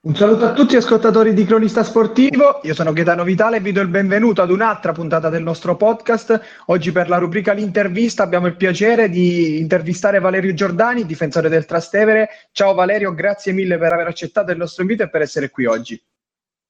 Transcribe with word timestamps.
Un 0.00 0.14
saluto 0.14 0.44
a 0.44 0.52
tutti 0.52 0.76
ascoltatori 0.76 1.34
di 1.34 1.44
Cronista 1.44 1.82
Sportivo, 1.82 2.60
io 2.62 2.72
sono 2.72 2.92
Gaetano 2.92 3.24
Vitale 3.24 3.56
e 3.56 3.60
vi 3.60 3.72
do 3.72 3.80
il 3.80 3.88
benvenuto 3.88 4.40
ad 4.40 4.50
un'altra 4.52 4.92
puntata 4.92 5.28
del 5.28 5.42
nostro 5.42 5.76
podcast. 5.76 6.40
Oggi 6.66 6.92
per 6.92 7.08
la 7.08 7.18
rubrica 7.18 7.52
L'intervista 7.52 8.22
abbiamo 8.22 8.46
il 8.46 8.54
piacere 8.54 9.08
di 9.08 9.58
intervistare 9.58 10.20
Valerio 10.20 10.54
Giordani, 10.54 11.04
difensore 11.04 11.48
del 11.48 11.64
Trastevere. 11.64 12.28
Ciao 12.52 12.74
Valerio, 12.74 13.12
grazie 13.12 13.52
mille 13.52 13.76
per 13.76 13.92
aver 13.92 14.06
accettato 14.06 14.52
il 14.52 14.58
nostro 14.58 14.82
invito 14.82 15.02
e 15.02 15.10
per 15.10 15.22
essere 15.22 15.50
qui 15.50 15.66
oggi. 15.66 16.00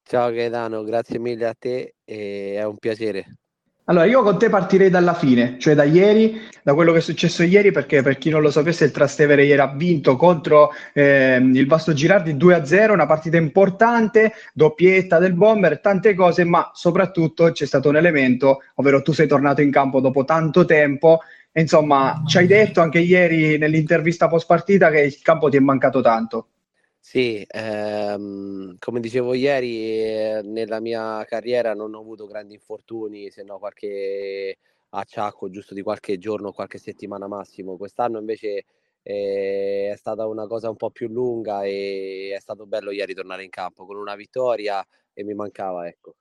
Ciao 0.05 0.31
Gaetano, 0.31 0.83
grazie 0.83 1.19
mille 1.19 1.49
a 1.49 1.55
te 1.55 1.97
e 2.07 2.55
è 2.55 2.65
un 2.65 2.79
piacere. 2.79 3.27
Allora, 3.89 4.05
io 4.05 4.23
con 4.23 4.39
te 4.39 4.51
partirei 4.51 4.91
dalla 4.91 5.15
fine, 5.15 5.57
cioè 5.59 5.75
da 5.75 5.85
ieri, 5.85 6.39
da 6.63 6.75
quello 6.75 6.93
che 6.93 6.99
è 6.99 7.01
successo 7.01 7.43
ieri, 7.43 7.71
perché 7.71 8.03
per 8.03 8.19
chi 8.19 8.29
non 8.29 8.43
lo 8.43 8.51
sapesse, 8.51 8.85
il 8.85 8.91
Trastevere 8.91 9.45
ieri 9.45 9.63
ha 9.63 9.73
vinto 9.75 10.15
contro 10.17 10.73
eh, 10.93 11.37
il 11.37 11.67
Vasto 11.67 11.95
Girardi 11.95 12.35
2-0, 12.35 12.91
una 12.93 13.07
partita 13.07 13.39
importante, 13.39 14.35
doppietta 14.53 15.19
del 15.19 15.33
Bomber, 15.33 15.81
tante 15.81 16.15
cose, 16.15 16.45
ma 16.45 16.71
soprattutto 16.75 17.51
c'è 17.51 17.65
stato 17.65 17.89
un 17.89 17.97
elemento, 17.97 18.61
ovvero 18.75 19.01
tu 19.01 19.13
sei 19.13 19.27
tornato 19.27 19.63
in 19.63 19.71
campo 19.71 20.01
dopo 20.01 20.23
tanto 20.23 20.67
tempo, 20.67 21.21
e 21.51 21.63
insomma, 21.63 22.23
ci 22.27 22.37
hai 22.37 22.47
detto 22.47 22.83
anche 22.83 22.99
ieri 22.99 23.57
nell'intervista 23.57 24.29
post 24.29 24.47
partita 24.47 24.91
che 24.91 25.01
il 25.01 25.19
campo 25.23 25.49
ti 25.49 25.57
è 25.57 25.61
mancato 25.61 26.03
tanto. 26.03 26.49
Sì, 27.11 27.43
ehm, 27.49 28.77
come 28.79 29.01
dicevo 29.01 29.33
ieri, 29.33 29.79
eh, 30.03 30.43
nella 30.45 30.79
mia 30.79 31.25
carriera 31.25 31.73
non 31.73 31.95
ho 31.95 32.01
avuto 32.01 32.27
grandi 32.27 32.53
infortuni, 32.53 33.31
se 33.31 33.43
no 33.45 33.59
qualche 33.59 34.59
acciacco 34.91 35.49
giusto 35.49 35.73
di 35.73 35.81
qualche 35.81 36.19
giorno, 36.19 36.53
qualche 36.53 36.77
settimana 36.77 37.27
massimo. 37.27 37.79
Quest'anno 37.79 38.19
invece 38.19 38.65
eh, 39.03 39.91
è 39.91 39.97
stata 39.97 40.27
una 40.27 40.47
cosa 40.47 40.69
un 40.69 40.77
po' 40.77 40.91
più 40.91 41.09
lunga 41.09 41.63
e 41.65 42.35
è 42.37 42.41
stato 42.41 42.67
bello 42.67 42.91
ieri 42.91 43.15
tornare 43.15 43.43
in 43.43 43.49
campo 43.51 43.87
con 43.87 43.97
una 43.97 44.15
vittoria 44.15 44.87
e 45.15 45.25
mi 45.25 45.33
mancava, 45.33 45.89
ecco. 45.89 46.18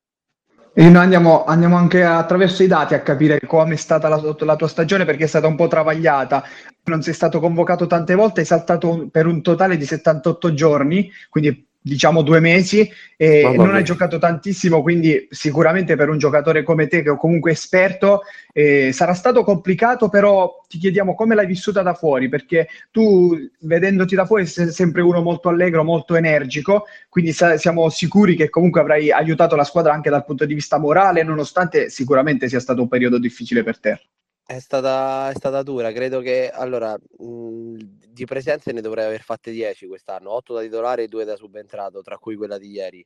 E 0.79 0.89
noi 0.89 1.01
andiamo, 1.01 1.43
andiamo, 1.43 1.75
anche 1.75 2.03
attraverso 2.03 2.61
i 2.61 2.67
dati 2.67 2.93
a 2.93 3.01
capire 3.01 3.39
come 3.47 3.73
è 3.73 3.77
stata 3.77 4.07
la, 4.07 4.35
la, 4.37 4.55
tua 4.55 4.67
stagione 4.67 5.05
perché 5.05 5.23
è 5.23 5.27
stata 5.27 5.47
un 5.47 5.55
po' 5.55 5.65
travagliata. 5.65 6.43
Non 6.83 7.01
sei 7.01 7.15
stato 7.15 7.39
convocato 7.39 7.87
tante 7.87 8.13
volte, 8.13 8.41
hai 8.41 8.45
saltato 8.45 9.07
per 9.09 9.25
un 9.25 9.41
totale 9.41 9.75
di 9.75 9.85
78 9.85 10.53
giorni, 10.53 11.11
quindi 11.31 11.67
diciamo 11.87 12.21
due 12.21 12.39
mesi 12.39 12.89
e 13.15 13.41
Mamma 13.41 13.57
non 13.57 13.69
mia. 13.69 13.77
hai 13.77 13.83
giocato 13.83 14.17
tantissimo, 14.19 14.81
quindi 14.81 15.27
sicuramente 15.31 15.95
per 15.95 16.09
un 16.09 16.17
giocatore 16.17 16.63
come 16.63 16.87
te 16.87 17.01
che 17.01 17.11
è 17.11 17.17
comunque 17.17 17.51
esperto 17.51 18.21
eh, 18.53 18.91
sarà 18.91 19.13
stato 19.13 19.43
complicato, 19.43 20.09
però 20.09 20.63
ti 20.67 20.77
chiediamo 20.77 21.15
come 21.15 21.33
l'hai 21.35 21.47
vissuta 21.47 21.81
da 21.81 21.93
fuori, 21.93 22.29
perché 22.29 22.67
tu 22.91 23.35
vedendoti 23.61 24.15
da 24.15 24.25
fuori 24.25 24.45
sei 24.45 24.71
sempre 24.71 25.01
uno 25.01 25.21
molto 25.21 25.49
allegro, 25.49 25.83
molto 25.83 26.15
energico, 26.15 26.85
quindi 27.09 27.31
sa- 27.31 27.57
siamo 27.57 27.89
sicuri 27.89 28.35
che 28.35 28.49
comunque 28.49 28.81
avrai 28.81 29.11
aiutato 29.11 29.55
la 29.55 29.63
squadra 29.63 29.93
anche 29.93 30.09
dal 30.09 30.25
punto 30.25 30.45
di 30.45 30.53
vista 30.53 30.77
morale, 30.77 31.23
nonostante 31.23 31.89
sicuramente 31.89 32.49
sia 32.49 32.59
stato 32.59 32.81
un 32.81 32.87
periodo 32.87 33.17
difficile 33.19 33.63
per 33.63 33.79
te. 33.79 33.99
È 34.45 34.59
stata, 34.59 35.29
è 35.29 35.35
stata 35.35 35.61
dura, 35.61 35.91
credo 35.91 36.21
che 36.21 36.49
allora 36.49 36.97
mh, 36.97 37.77
di 38.17 38.25
presenze 38.25 38.71
ne 38.71 38.81
dovrei 38.81 39.05
aver 39.05 39.21
fatte 39.21 39.51
10 39.51 39.85
quest'anno, 39.85 40.31
8 40.31 40.55
da 40.55 40.61
titolare 40.61 41.03
e 41.03 41.07
2 41.07 41.23
da 41.23 41.35
subentrato, 41.35 42.01
tra 42.01 42.17
cui 42.17 42.35
quella 42.35 42.57
di 42.57 42.71
ieri. 42.71 43.05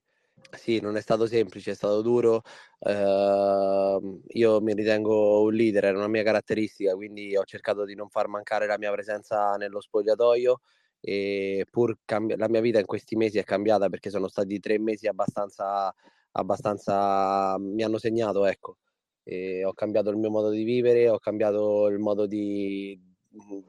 Sì, 0.57 0.79
non 0.79 0.95
è 0.95 1.01
stato 1.01 1.27
semplice, 1.27 1.71
è 1.71 1.75
stato 1.75 2.01
duro. 2.01 2.41
Uh, 2.79 4.21
io 4.29 4.61
mi 4.61 4.73
ritengo 4.73 5.43
un 5.43 5.53
leader, 5.53 5.85
è 5.85 5.91
una 5.91 6.07
mia 6.07 6.23
caratteristica, 6.23 6.95
quindi 6.95 7.35
ho 7.35 7.43
cercato 7.43 7.83
di 7.85 7.93
non 7.93 8.09
far 8.09 8.27
mancare 8.27 8.65
la 8.65 8.77
mia 8.77 8.91
presenza 8.91 9.55
nello 9.55 9.81
spogliatoio 9.81 10.61
e 10.99 11.65
pur 11.69 11.97
cambi- 12.05 12.37
la 12.37 12.47
mia 12.47 12.61
vita 12.61 12.79
in 12.79 12.85
questi 12.85 13.15
mesi 13.15 13.37
è 13.37 13.43
cambiata 13.43 13.89
perché 13.89 14.09
sono 14.09 14.27
stati 14.27 14.59
tre 14.59 14.79
mesi 14.79 15.07
abbastanza, 15.07 15.93
abbastanza 16.31 17.57
mi 17.59 17.83
hanno 17.83 17.97
segnato, 17.97 18.45
ecco 18.45 18.77
e 19.23 19.63
ho 19.63 19.73
cambiato 19.73 20.09
il 20.09 20.17
mio 20.17 20.29
modo 20.29 20.49
di 20.49 20.63
vivere, 20.63 21.09
ho 21.09 21.19
cambiato 21.19 21.87
il 21.87 21.99
modo 21.99 22.25
di, 22.25 22.99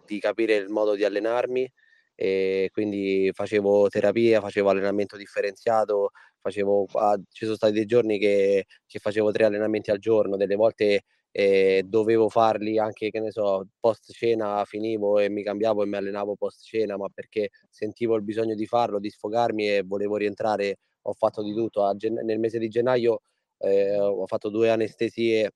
di 0.06 0.18
capire 0.18 0.56
il 0.56 0.68
modo 0.68 0.94
di 0.94 1.04
allenarmi 1.04 1.70
e 2.14 2.68
quindi 2.72 3.30
facevo 3.32 3.88
terapia, 3.88 4.40
facevo 4.40 4.68
allenamento 4.68 5.16
differenziato, 5.16 6.10
facevo, 6.40 6.86
ah, 6.94 7.18
ci 7.30 7.44
sono 7.44 7.56
stati 7.56 7.72
dei 7.72 7.86
giorni 7.86 8.18
che, 8.18 8.66
che 8.86 8.98
facevo 8.98 9.30
tre 9.30 9.44
allenamenti 9.44 9.90
al 9.90 9.98
giorno, 9.98 10.36
delle 10.36 10.56
volte 10.56 11.02
eh, 11.30 11.82
dovevo 11.86 12.28
farli 12.28 12.78
anche, 12.78 13.10
che 13.10 13.20
ne 13.20 13.30
so, 13.30 13.66
post 13.80 14.12
cena 14.12 14.64
finivo 14.64 15.18
e 15.18 15.30
mi 15.30 15.42
cambiavo 15.42 15.82
e 15.82 15.86
mi 15.86 15.96
allenavo 15.96 16.36
post 16.36 16.62
cena, 16.64 16.96
ma 16.96 17.08
perché 17.12 17.50
sentivo 17.70 18.16
il 18.16 18.22
bisogno 18.22 18.54
di 18.54 18.66
farlo, 18.66 18.98
di 18.98 19.10
sfogarmi 19.10 19.68
e 19.68 19.82
volevo 19.82 20.16
rientrare, 20.16 20.78
ho 21.02 21.12
fatto 21.14 21.42
di 21.42 21.54
tutto. 21.54 21.90
Gen- 21.96 22.20
nel 22.24 22.38
mese 22.38 22.58
di 22.58 22.68
gennaio 22.68 23.22
eh, 23.58 23.98
ho 23.98 24.26
fatto 24.26 24.50
due 24.50 24.70
anestesie 24.70 25.52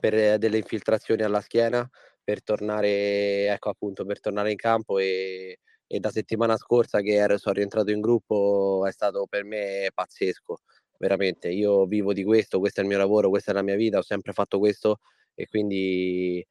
per 0.00 0.38
delle 0.38 0.58
infiltrazioni 0.58 1.22
alla 1.22 1.40
schiena 1.40 1.88
per 2.26 2.42
tornare, 2.42 3.46
ecco 3.52 3.68
appunto, 3.70 4.04
per 4.04 4.18
tornare 4.18 4.50
in 4.50 4.56
campo 4.56 4.98
e, 4.98 5.60
e 5.86 6.00
da 6.00 6.10
settimana 6.10 6.56
scorsa 6.56 7.00
che 7.00 7.12
ero, 7.14 7.38
sono 7.38 7.54
rientrato 7.54 7.92
in 7.92 8.00
gruppo 8.00 8.84
è 8.84 8.90
stato 8.90 9.26
per 9.28 9.44
me 9.44 9.90
pazzesco, 9.94 10.58
veramente. 10.98 11.48
Io 11.50 11.86
vivo 11.86 12.12
di 12.12 12.24
questo, 12.24 12.58
questo 12.58 12.80
è 12.80 12.82
il 12.82 12.88
mio 12.88 12.98
lavoro, 12.98 13.28
questa 13.28 13.52
è 13.52 13.54
la 13.54 13.62
mia 13.62 13.76
vita, 13.76 13.98
ho 13.98 14.02
sempre 14.02 14.32
fatto 14.32 14.58
questo 14.58 14.98
e 15.34 15.46
quindi, 15.46 16.44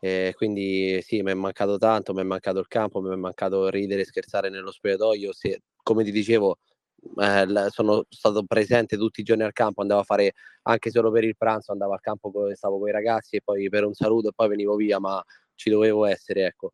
eh, 0.00 0.32
quindi 0.36 1.00
sì, 1.02 1.20
mi 1.22 1.32
è 1.32 1.34
mancato 1.34 1.76
tanto, 1.76 2.14
mi 2.14 2.22
è 2.22 2.24
mancato 2.24 2.58
il 2.60 2.68
campo, 2.68 3.02
mi 3.02 3.12
è 3.12 3.16
mancato 3.16 3.68
ridere 3.68 4.00
e 4.02 4.04
scherzare 4.06 4.48
nello 4.48 4.70
spogliatoio. 4.72 5.32
Se, 5.34 5.60
come 5.82 6.02
ti 6.04 6.12
dicevo, 6.12 6.58
eh, 7.20 7.46
sono 7.70 8.04
stato 8.08 8.44
presente 8.44 8.96
tutti 8.96 9.20
i 9.20 9.24
giorni 9.24 9.42
al 9.42 9.52
campo, 9.52 9.80
andavo 9.82 10.00
a 10.00 10.04
fare 10.04 10.32
anche 10.62 10.90
solo 10.90 11.10
per 11.10 11.24
il 11.24 11.36
pranzo, 11.36 11.72
andavo 11.72 11.92
al 11.92 12.00
campo, 12.00 12.32
stavo 12.54 12.78
con 12.78 12.88
i 12.88 12.92
ragazzi 12.92 13.36
e 13.36 13.42
poi 13.42 13.68
per 13.68 13.84
un 13.84 13.94
saluto 13.94 14.28
e 14.28 14.32
poi 14.34 14.48
venivo 14.48 14.76
via, 14.76 14.98
ma 14.98 15.22
ci 15.54 15.70
dovevo 15.70 16.04
essere, 16.06 16.46
ecco. 16.46 16.72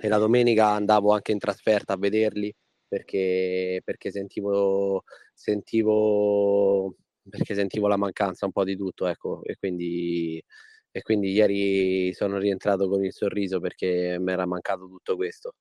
E 0.00 0.08
la 0.08 0.18
domenica 0.18 0.68
andavo 0.70 1.12
anche 1.12 1.32
in 1.32 1.38
trasferta 1.38 1.94
a 1.94 1.96
vederli 1.96 2.52
perché, 2.86 3.80
perché 3.84 4.10
sentivo, 4.10 5.04
sentivo, 5.32 6.96
perché 7.28 7.54
sentivo 7.54 7.88
la 7.88 7.96
mancanza 7.96 8.46
un 8.46 8.52
po' 8.52 8.64
di 8.64 8.76
tutto, 8.76 9.06
ecco, 9.06 9.42
e 9.44 9.56
quindi, 9.56 10.42
e 10.90 11.02
quindi 11.02 11.32
ieri 11.32 12.12
sono 12.14 12.38
rientrato 12.38 12.88
con 12.88 13.04
il 13.04 13.12
sorriso 13.12 13.60
perché 13.60 14.16
mi 14.20 14.32
era 14.32 14.46
mancato 14.46 14.86
tutto 14.86 15.16
questo. 15.16 15.54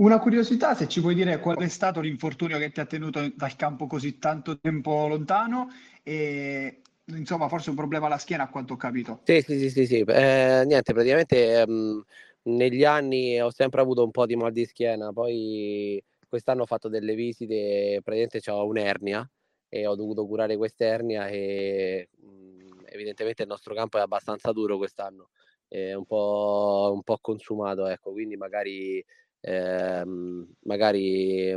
Una 0.00 0.18
curiosità, 0.18 0.74
se 0.74 0.88
ci 0.88 1.02
puoi 1.02 1.14
dire 1.14 1.38
qual 1.40 1.58
è 1.58 1.68
stato 1.68 2.00
l'infortunio 2.00 2.56
che 2.56 2.70
ti 2.70 2.80
ha 2.80 2.86
tenuto 2.86 3.30
dal 3.34 3.54
campo 3.54 3.86
così 3.86 4.18
tanto 4.18 4.58
tempo 4.58 5.06
lontano 5.06 5.68
e 6.02 6.80
insomma 7.04 7.48
forse 7.48 7.68
un 7.68 7.76
problema 7.76 8.06
alla 8.06 8.16
schiena 8.16 8.44
a 8.44 8.48
quanto 8.48 8.72
ho 8.72 8.76
capito. 8.76 9.20
Sì, 9.24 9.42
sì, 9.42 9.58
sì, 9.58 9.68
sì, 9.68 9.84
sì. 9.84 9.98
Eh, 9.98 10.62
niente, 10.64 10.94
praticamente 10.94 11.60
ehm, 11.60 12.02
negli 12.44 12.82
anni 12.82 13.38
ho 13.42 13.50
sempre 13.50 13.82
avuto 13.82 14.02
un 14.02 14.10
po' 14.10 14.24
di 14.24 14.36
mal 14.36 14.52
di 14.52 14.64
schiena, 14.64 15.12
poi 15.12 16.02
quest'anno 16.26 16.62
ho 16.62 16.66
fatto 16.66 16.88
delle 16.88 17.14
visite, 17.14 18.00
praticamente 18.02 18.50
ho 18.50 18.66
un'ernia 18.66 19.30
e 19.68 19.86
ho 19.86 19.94
dovuto 19.96 20.26
curare 20.26 20.56
quest'ernia 20.56 21.26
e 21.26 22.08
mh, 22.22 22.26
mm, 22.26 22.70
evidentemente 22.86 23.42
il 23.42 23.48
nostro 23.48 23.74
campo 23.74 23.98
è 23.98 24.00
abbastanza 24.00 24.50
duro 24.52 24.78
quest'anno, 24.78 25.28
è 25.68 25.92
un 25.92 26.06
po', 26.06 26.90
un 26.94 27.02
po 27.02 27.18
consumato, 27.20 27.86
ecco, 27.86 28.12
quindi 28.12 28.36
magari 28.38 29.04
ehm, 29.40 30.46
magari 30.64 31.54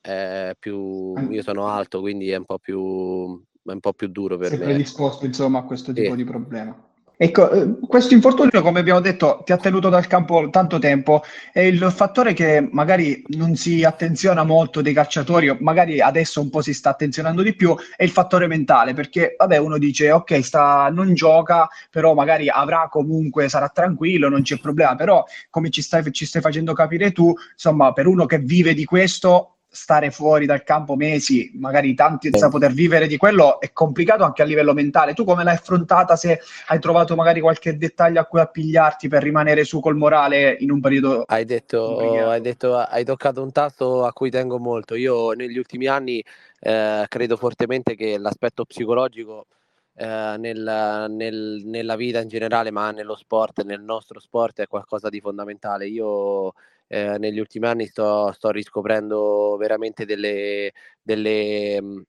è 0.00 0.52
più 0.58 1.30
io 1.30 1.42
sono 1.42 1.66
alto, 1.66 2.00
quindi 2.00 2.30
è 2.30 2.36
un 2.36 2.44
po' 2.44 2.58
più, 2.58 3.40
è 3.64 3.70
un 3.72 3.80
po 3.80 3.92
più 3.92 4.08
duro 4.08 4.36
per 4.36 4.48
Sei 4.48 4.58
me. 4.58 4.64
Sei 4.64 4.74
predisposto 4.74 5.26
insomma 5.26 5.60
a 5.60 5.64
questo 5.64 5.92
tipo 5.92 6.10
sì. 6.10 6.16
di 6.16 6.24
problema. 6.24 6.91
Ecco, 7.16 7.50
eh, 7.52 7.78
questo 7.86 8.14
infortunio, 8.14 8.62
come 8.62 8.80
abbiamo 8.80 9.00
detto, 9.00 9.42
ti 9.44 9.52
ha 9.52 9.56
tenuto 9.56 9.88
dal 9.88 10.06
campo 10.08 10.48
tanto 10.50 10.78
tempo. 10.78 11.22
E 11.52 11.68
il 11.68 11.80
fattore 11.94 12.32
che 12.32 12.66
magari 12.72 13.22
non 13.28 13.54
si 13.54 13.84
attenziona 13.84 14.42
molto 14.42 14.80
dei 14.82 14.92
calciatori, 14.92 15.48
o 15.48 15.56
magari 15.60 16.00
adesso 16.00 16.40
un 16.40 16.50
po' 16.50 16.62
si 16.62 16.74
sta 16.74 16.90
attenzionando 16.90 17.42
di 17.42 17.54
più, 17.54 17.76
è 17.96 18.02
il 18.02 18.10
fattore 18.10 18.46
mentale, 18.48 18.92
perché 18.92 19.36
vabbè 19.38 19.56
uno 19.58 19.78
dice 19.78 20.10
ok, 20.10 20.42
sta, 20.42 20.88
non 20.90 21.14
gioca, 21.14 21.68
però 21.90 22.14
magari 22.14 22.48
avrà 22.48 22.88
comunque, 22.90 23.48
sarà 23.48 23.68
tranquillo, 23.68 24.28
non 24.28 24.42
c'è 24.42 24.58
problema, 24.58 24.96
però 24.96 25.24
come 25.48 25.70
ci 25.70 25.82
stai, 25.82 26.10
ci 26.12 26.26
stai 26.26 26.42
facendo 26.42 26.72
capire 26.72 27.12
tu, 27.12 27.32
insomma, 27.52 27.92
per 27.92 28.06
uno 28.06 28.26
che 28.26 28.38
vive 28.38 28.74
di 28.74 28.84
questo, 28.84 29.58
stare 29.74 30.10
fuori 30.10 30.44
dal 30.44 30.62
campo 30.64 30.96
mesi, 30.96 31.50
magari 31.54 31.94
tanti 31.94 32.28
senza 32.30 32.50
poter 32.50 32.72
vivere 32.72 33.06
di 33.06 33.16
quello, 33.16 33.58
è 33.58 33.72
complicato 33.72 34.22
anche 34.22 34.42
a 34.42 34.44
livello 34.44 34.74
mentale. 34.74 35.14
Tu 35.14 35.24
come 35.24 35.44
l'hai 35.44 35.54
affrontata? 35.54 36.14
Se 36.14 36.40
hai 36.66 36.78
trovato 36.78 37.16
magari 37.16 37.40
qualche 37.40 37.78
dettaglio 37.78 38.20
a 38.20 38.26
cui 38.26 38.40
appigliarti 38.40 39.08
per 39.08 39.22
rimanere 39.22 39.64
su 39.64 39.80
col 39.80 39.96
morale 39.96 40.58
in 40.60 40.70
un 40.70 40.80
periodo. 40.80 41.24
Hai 41.26 41.46
detto, 41.46 41.96
hai, 42.28 42.42
detto 42.42 42.76
hai 42.76 43.02
toccato 43.02 43.42
un 43.42 43.50
tasto 43.50 44.04
a 44.04 44.12
cui 44.12 44.30
tengo 44.30 44.58
molto. 44.58 44.94
Io 44.94 45.30
negli 45.30 45.56
ultimi 45.56 45.86
anni 45.86 46.22
eh, 46.60 47.06
credo 47.08 47.36
fortemente 47.38 47.94
che 47.94 48.18
l'aspetto 48.18 48.66
psicologico. 48.66 49.46
Eh, 49.94 50.36
nel, 50.38 51.06
nel, 51.10 51.62
nella 51.64 51.96
vita 51.96 52.20
in 52.20 52.28
generale, 52.28 52.70
ma 52.70 52.90
nello 52.90 53.16
sport, 53.16 53.62
nel 53.62 53.82
nostro 53.82 54.20
sport, 54.20 54.60
è 54.60 54.66
qualcosa 54.66 55.08
di 55.08 55.20
fondamentale. 55.20 55.86
Io 55.86 56.52
eh, 56.92 57.16
negli 57.16 57.38
ultimi 57.38 57.66
anni 57.66 57.86
sto, 57.86 58.32
sto 58.32 58.50
riscoprendo 58.50 59.56
veramente 59.56 60.04
delle, 60.04 60.72
delle, 61.00 61.80
mm, 61.80 62.00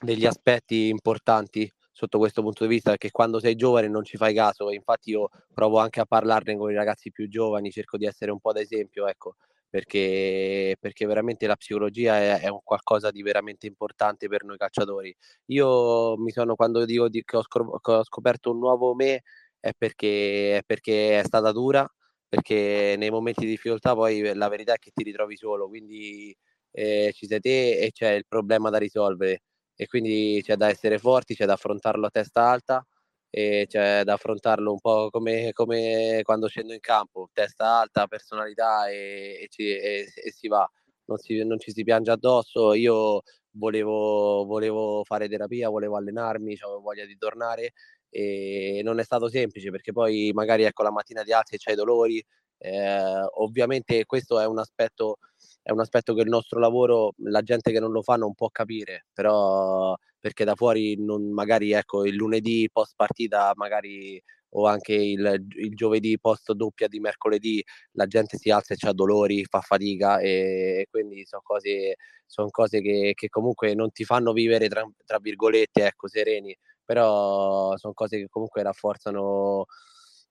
degli 0.00 0.24
aspetti 0.24 0.86
importanti 0.86 1.68
sotto 1.90 2.18
questo 2.18 2.40
punto 2.40 2.64
di 2.64 2.70
vista, 2.70 2.90
perché 2.90 3.10
quando 3.10 3.40
sei 3.40 3.56
giovane 3.56 3.88
non 3.88 4.04
ci 4.04 4.16
fai 4.16 4.32
caso, 4.32 4.70
infatti 4.70 5.10
io 5.10 5.30
provo 5.52 5.78
anche 5.78 5.98
a 5.98 6.06
parlarne 6.06 6.56
con 6.56 6.70
i 6.70 6.74
ragazzi 6.74 7.10
più 7.10 7.28
giovani, 7.28 7.72
cerco 7.72 7.96
di 7.96 8.06
essere 8.06 8.30
un 8.30 8.38
po' 8.38 8.52
d'esempio, 8.52 9.08
ecco, 9.08 9.34
perché, 9.68 10.76
perché 10.78 11.06
veramente 11.06 11.48
la 11.48 11.56
psicologia 11.56 12.16
è, 12.18 12.40
è, 12.42 12.48
un 12.48 12.60
qualcosa 12.62 13.10
di 13.10 13.22
veramente 13.22 13.66
importante 13.66 14.28
per 14.28 14.44
noi 14.44 14.58
calciatori. 14.58 15.14
Io 15.46 16.16
mi 16.18 16.30
sono, 16.30 16.54
quando 16.54 16.84
dico 16.84 17.08
di, 17.08 17.24
che, 17.24 17.36
ho 17.36 17.42
scop- 17.42 17.80
che, 17.82 17.90
ho 17.90 18.04
scoperto 18.04 18.52
un 18.52 18.58
nuovo 18.58 18.94
me, 18.94 19.22
è 19.58 19.72
perché, 19.76 20.58
è 20.58 20.62
perché 20.64 21.18
è 21.18 21.24
stata 21.24 21.50
dura, 21.50 21.84
perché 22.30 22.94
nei 22.96 23.10
momenti 23.10 23.40
di 23.40 23.50
difficoltà 23.50 23.92
poi 23.94 24.34
la 24.34 24.48
verità 24.48 24.74
è 24.74 24.78
che 24.78 24.92
ti 24.94 25.02
ritrovi 25.02 25.36
solo, 25.36 25.68
quindi 25.68 26.34
eh, 26.70 27.10
ci 27.12 27.26
sei 27.26 27.40
te 27.40 27.78
e 27.80 27.90
c'è 27.90 28.12
il 28.12 28.24
problema 28.28 28.70
da 28.70 28.78
risolvere 28.78 29.42
e 29.74 29.86
quindi 29.88 30.40
c'è 30.44 30.54
da 30.54 30.68
essere 30.68 30.98
forti, 30.98 31.34
c'è 31.34 31.44
da 31.44 31.54
affrontarlo 31.54 32.06
a 32.06 32.10
testa 32.10 32.48
alta 32.48 32.86
e 33.28 33.66
c'è 33.68 34.04
da 34.04 34.12
affrontarlo 34.14 34.70
un 34.70 34.78
po' 34.78 35.10
come, 35.10 35.50
come 35.52 36.20
quando 36.22 36.46
scendo 36.46 36.72
in 36.72 36.80
campo, 36.80 37.30
testa 37.32 37.80
alta, 37.80 38.06
personalità 38.06 38.88
e, 38.88 39.40
e, 39.42 39.48
ci, 39.48 39.68
e, 39.68 40.06
e 40.14 40.32
si 40.32 40.46
va, 40.46 40.68
non, 41.06 41.18
si, 41.18 41.42
non, 41.44 41.58
ci 41.58 41.72
si 41.72 41.82
piange 41.82 42.12
addosso. 42.12 42.74
Io 42.74 43.22
volevo, 43.52 44.44
volevo 44.44 45.02
fare 45.04 45.28
terapia, 45.28 45.68
volevo 45.68 45.96
allenarmi, 45.96 46.56
avevo 46.60 46.80
voglia 46.80 47.04
di 47.06 47.16
tornare 47.16 47.72
e 48.10 48.80
non 48.84 48.98
è 48.98 49.04
stato 49.04 49.28
semplice 49.28 49.70
perché 49.70 49.92
poi 49.92 50.30
magari 50.34 50.64
ecco 50.64 50.82
la 50.82 50.90
mattina 50.90 51.22
ti 51.22 51.32
alzi 51.32 51.54
e 51.54 51.58
c'hai 51.58 51.74
dolori. 51.74 52.22
Eh, 52.62 53.26
ovviamente 53.36 54.04
questo 54.04 54.38
è 54.38 54.46
un 54.46 54.58
aspetto 54.58 55.18
è 55.62 55.70
un 55.72 55.80
aspetto 55.80 56.14
che 56.14 56.22
il 56.22 56.28
nostro 56.28 56.58
lavoro, 56.58 57.14
la 57.18 57.42
gente 57.42 57.70
che 57.72 57.80
non 57.80 57.92
lo 57.92 58.02
fa 58.02 58.16
non 58.16 58.34
può 58.34 58.48
capire, 58.50 59.06
però 59.12 59.96
perché 60.18 60.44
da 60.44 60.54
fuori 60.54 60.96
non, 60.98 61.32
magari 61.32 61.72
ecco 61.72 62.04
il 62.04 62.14
lunedì 62.14 62.68
post 62.72 62.94
partita 62.96 63.52
magari 63.56 64.22
o 64.52 64.66
anche 64.66 64.94
il, 64.94 65.44
il, 65.56 65.74
giovedì 65.74 66.18
post 66.18 66.52
doppia 66.52 66.88
di 66.88 66.98
mercoledì 66.98 67.62
la 67.92 68.06
gente 68.06 68.36
si 68.36 68.50
alza 68.50 68.74
e 68.74 68.88
ha 68.88 68.92
dolori, 68.92 69.44
fa 69.44 69.60
fatica 69.60 70.18
e, 70.18 70.80
e 70.80 70.86
quindi 70.90 71.24
sono 71.24 71.42
cose, 71.44 71.96
son 72.26 72.50
cose 72.50 72.80
che, 72.80 73.12
che, 73.14 73.28
comunque 73.28 73.74
non 73.74 73.92
ti 73.92 74.04
fanno 74.04 74.32
vivere 74.32 74.68
tra, 74.68 74.84
tra 75.04 75.18
virgolette 75.20 75.86
ecco 75.86 76.08
sereni, 76.08 76.56
però 76.90 77.76
sono 77.76 77.92
cose 77.92 78.16
che 78.16 78.26
comunque 78.28 78.64
rafforzano 78.64 79.66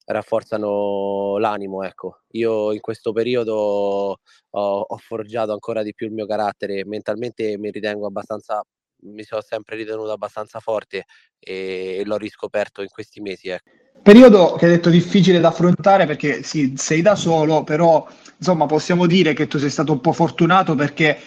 rafforzano 0.08 1.38
l'animo. 1.38 1.84
Ecco. 1.84 2.24
Io 2.32 2.74
in 2.74 2.82
questo 2.82 3.14
periodo 3.14 3.54
ho, 4.50 4.80
ho, 4.82 4.98
forgiato 4.98 5.54
ancora 5.54 5.84
di 5.84 5.94
più 5.94 6.08
il 6.08 6.12
mio 6.12 6.26
carattere, 6.26 6.84
mentalmente 6.84 7.58
mi 7.58 7.72
ritengo 7.72 8.08
abbastanza, 8.08 8.62
mi 9.04 9.24
sono 9.24 9.40
sempre 9.40 9.78
ritenuto 9.78 10.12
abbastanza 10.12 10.60
forte 10.60 11.06
e, 11.40 12.02
l'ho 12.04 12.18
riscoperto 12.18 12.82
in 12.82 12.90
questi 12.90 13.22
mesi. 13.22 13.48
Ecco. 13.48 13.70
Periodo 14.02 14.56
che 14.56 14.66
hai 14.66 14.72
detto 14.72 14.90
difficile 14.90 15.40
da 15.40 15.50
affrontare 15.50 16.06
perché 16.06 16.44
sì, 16.44 16.74
sei 16.76 17.02
da 17.02 17.16
solo, 17.16 17.64
però 17.64 18.06
insomma 18.40 18.66
possiamo 18.66 19.06
dire 19.06 19.34
che 19.34 19.48
tu 19.48 19.60
sei 19.60 19.70
stato 19.70 19.92
un 19.92 20.00
po' 20.02 20.14
fortunato 20.14 20.74
perché 20.74 21.20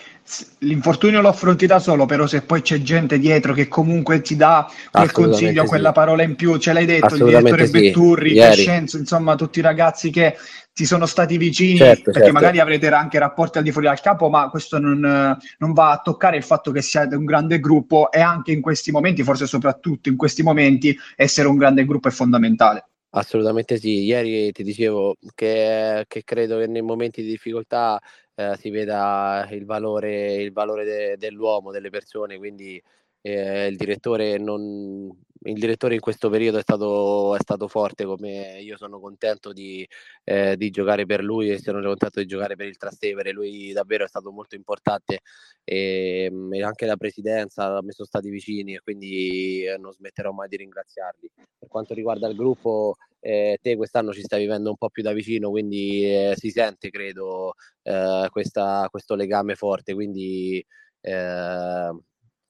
l'infortunio 0.61 1.20
lo 1.20 1.29
affronti 1.29 1.67
da 1.67 1.79
solo, 1.79 2.06
però 2.06 2.26
se 2.26 2.43
poi 2.43 2.62
c'è 2.62 2.81
gente 2.81 3.19
dietro 3.19 3.53
che 3.53 3.69
comunque 3.69 4.20
ti 4.23 4.37
dà 4.37 4.70
quel 4.91 5.11
consiglio, 5.11 5.62
sì. 5.62 5.69
quella 5.69 5.93
parola 5.93 6.23
in 6.23 6.37
più, 6.37 6.56
ce 6.59 6.73
l'hai 6.73 6.87
detto, 6.87 7.14
il 7.14 7.25
direttore 7.25 7.67
sì. 7.67 7.73
Betturri, 7.73 8.35
Crescenzo, 8.35 8.99
insomma 8.99 9.35
tutti 9.35 9.59
i 9.59 9.62
ragazzi 9.62 10.11
che 10.11 10.37
ti 10.73 10.87
sono 10.87 11.06
stati 11.06 11.37
vicini, 11.37 11.76
certo, 11.76 12.05
perché 12.05 12.20
certo. 12.20 12.32
magari 12.32 12.61
avrete 12.61 12.88
anche 12.88 13.19
rapporti 13.19 13.58
al 13.58 13.65
di 13.65 13.73
fuori 13.73 13.88
dal 13.88 14.00
capo, 14.00 14.31
ma 14.31 14.49
questo 14.49 14.79
non, 14.79 15.00
non, 15.00 15.73
va 15.73 15.91
a 15.91 16.00
toccare 16.03 16.38
il 16.38 16.44
fatto 16.44 16.70
che 16.70 16.81
siate 16.81 17.15
un 17.15 17.25
grande 17.25 17.61
gruppo 17.61 18.11
e 18.11 18.20
anche 18.20 18.53
in 18.53 18.62
questi 18.62 18.91
momenti, 18.91 19.23
forse 19.23 19.47
soprattutto 19.47 20.08
in 20.08 20.17
questi 20.17 20.43
momenti, 20.43 20.97
essere 21.15 21.49
un 21.49 21.56
grande 21.56 21.85
gruppo 21.85 22.08
è 22.08 22.11
fondamentale. 22.12 22.87
Assolutamente 23.14 23.76
sì, 23.79 24.05
ieri 24.05 24.53
ti 24.53 24.62
dicevo 24.62 25.17
che, 25.35 26.05
che 26.09 26.25
credo 26.25 26.56
che 26.59 26.67
nei 26.67 26.81
momenti 26.81 27.20
di 27.23 27.29
difficoltà 27.29 28.00
eh, 28.35 28.56
si 28.59 28.70
veda 28.70 29.47
il 29.50 29.67
valore, 29.67 30.37
il 30.37 30.50
valore 30.50 30.85
de, 30.85 31.17
dell'uomo, 31.19 31.70
delle 31.73 31.91
persone, 31.91 32.38
quindi 32.38 32.82
eh, 33.23 33.67
il, 33.69 33.77
direttore 33.77 34.37
non, 34.37 35.09
il 35.45 35.59
direttore 35.59 35.95
in 35.95 36.01
questo 36.01 36.29
periodo 36.29 36.59
è 36.59 36.63
stato, 36.63 37.35
è 37.35 37.39
stato 37.41 37.69
forte, 37.69 38.05
come 38.05 38.61
io 38.61 38.77
sono 38.77 39.01
contento 39.01 39.53
di, 39.53 39.87
eh, 40.25 40.57
di, 40.57 40.71
giocare 40.71 41.07
per 41.07 41.23
lui 41.23 41.51
e 41.51 41.59
sono 41.59 41.81
contento 41.81 42.21
di 42.21 42.27
giocare 42.27 42.57
per 42.57 42.67
il 42.67 42.77
Trastevere, 42.77 43.33
lui 43.33 43.73
davvero 43.73 44.05
è 44.05 44.09
stato 44.09 44.31
molto 44.31 44.57
importante 44.57 45.21
e, 45.65 46.25
ehm, 46.25 46.55
e 46.55 46.63
anche 46.63 46.87
la 46.87 46.97
presidenza 46.97 47.81
mi 47.83 47.93
sono 47.93 48.07
stati 48.07 48.29
vicini 48.29 48.75
e 48.75 48.81
quindi 48.81 49.65
eh, 49.65 49.79
non 49.79 49.93
smetterò 49.93 50.33
mai 50.33 50.49
di 50.49 50.57
ringraziarli. 50.57 51.31
Per 51.59 51.69
quanto 51.69 51.95
riguarda 51.95 52.29
il 52.29 52.37
gruppo, 52.37 52.97
eh, 53.21 53.59
te 53.63 53.77
quest'anno 53.77 54.13
ci 54.13 54.23
stai 54.23 54.41
vivendo 54.41 54.71
un 54.71 54.77
po' 54.77 54.91
più 54.91 55.03
da 55.03 55.13
vicino, 55.13 55.51
quindi 55.51 56.05
eh, 56.05 56.35
si 56.37 56.51
sente, 56.51 56.91
credo, 56.91 57.55
eh, 57.83 58.29
questa, 58.31 58.89
questo 58.91 59.15
legame 59.15 59.55
forte, 59.55 59.95
quindi 59.95 60.65
eh, 61.01 61.91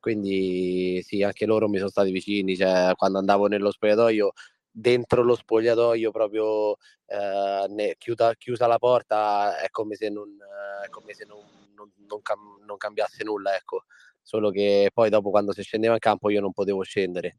quindi 0.03 1.01
sì, 1.05 1.23
anche 1.23 1.47
loro 1.47 1.69
mi 1.69 1.77
sono 1.79 1.89
stati 1.89 2.11
vicini, 2.11 2.57
cioè, 2.57 2.91
quando 2.97 3.19
andavo 3.19 3.47
nello 3.47 3.71
spogliatoio, 3.71 4.33
dentro 4.69 5.23
lo 5.23 5.37
spogliatoio 5.37 6.11
proprio 6.11 6.73
eh, 7.07 7.67
ne, 7.69 7.95
chiusa, 7.99 8.35
chiusa, 8.35 8.67
la 8.67 8.79
porta, 8.79 9.61
è 9.61 9.71
come 9.71 9.95
se 9.95 10.09
non, 10.09 10.37
è 10.85 10.89
come 10.89 11.15
se 11.15 11.25
non, 11.25 11.39
non, 11.77 11.89
non, 12.09 12.21
cam, 12.21 12.41
non 12.67 12.77
cambiasse 12.79 13.23
nulla, 13.23 13.55
ecco. 13.55 13.85
Solo 14.21 14.51
che 14.51 14.91
poi 14.93 15.09
dopo 15.09 15.31
quando 15.31 15.53
si 15.53 15.63
scendeva 15.63 15.95
in 15.95 16.01
campo 16.01 16.31
io 16.31 16.41
non 16.41 16.53
potevo 16.53 16.83
scendere, 16.83 17.37